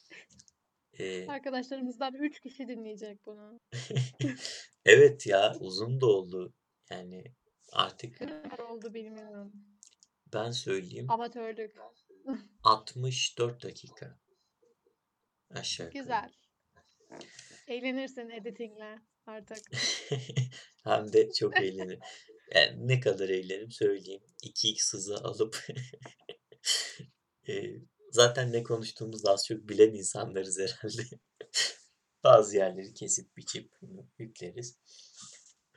[1.02, 3.60] Ee, Arkadaşlarımızdan 3 kişi dinleyecek bunu.
[4.86, 6.54] evet ya uzun da oldu.
[6.92, 7.24] Yani
[7.72, 9.54] artık kadar oldu bilmiyorum.
[10.34, 11.76] ben söyleyeyim Amatörlük.
[12.64, 14.20] 64 dakika
[15.50, 16.04] aşağı yukarı.
[16.04, 16.32] Güzel.
[17.68, 19.58] Eğlenirsin editingle artık.
[20.84, 22.00] Hem de çok eğlenir.
[22.56, 24.24] Yani ne kadar eğlenirim söyleyeyim.
[24.44, 25.68] 2x hızı alıp
[27.48, 27.54] e,
[28.12, 31.04] zaten ne konuştuğumuzu az çok bilen insanlarız herhalde.
[32.24, 33.74] Bazı yerleri kesip biçip
[34.20, 34.78] yükleriz.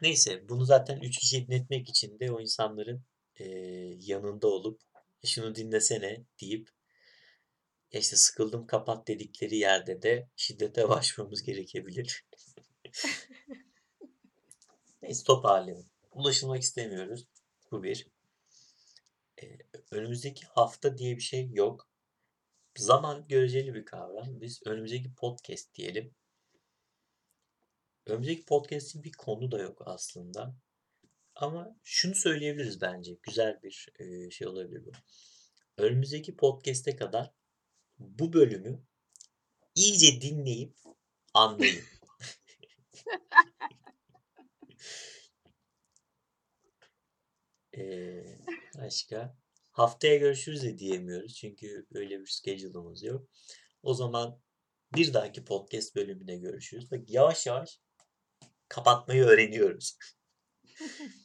[0.02, 3.02] Neyse bunu zaten 3 kişi dinletmek için de o insanların
[3.36, 3.44] e,
[4.00, 4.80] yanında olup
[5.24, 6.68] şunu dinlesene deyip
[7.92, 12.24] "Ya işte sıkıldım kapat dedikleri yerde de şiddete başvurmamız gerekebilir.
[15.02, 15.86] Neyse toparlayalım.
[16.12, 17.26] Ulaşılmak istemiyoruz.
[17.70, 18.06] Bu bir.
[19.42, 19.58] Ee,
[19.90, 21.88] önümüzdeki hafta diye bir şey yok.
[22.78, 24.40] Zaman göreceli bir kavram.
[24.40, 26.14] Biz önümüzdeki podcast diyelim.
[28.06, 30.56] Önümüzdeki podcast'in bir konu da yok aslında.
[31.34, 34.92] Ama şunu söyleyebiliriz bence, güzel bir, eee, şey olabilir bu.
[35.78, 37.32] Önümüzdeki podcast'e kadar
[37.98, 38.82] bu bölümü
[39.74, 40.76] iyice dinleyip
[41.34, 41.84] anlayın.
[47.72, 48.38] Eee,
[48.78, 49.36] başka?
[49.74, 53.28] Haftaya görüşürüz de diyemiyoruz çünkü öyle bir schedule'ımız yok.
[53.82, 54.40] O zaman
[54.96, 56.90] bir dahaki podcast bölümünde görüşürüz.
[56.90, 57.80] Bak yavaş yavaş
[58.68, 59.98] kapatmayı öğreniyoruz.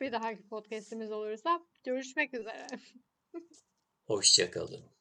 [0.00, 2.66] Bir dahaki podcast'imiz olursa görüşmek üzere.
[4.06, 4.93] Hoşça kalın.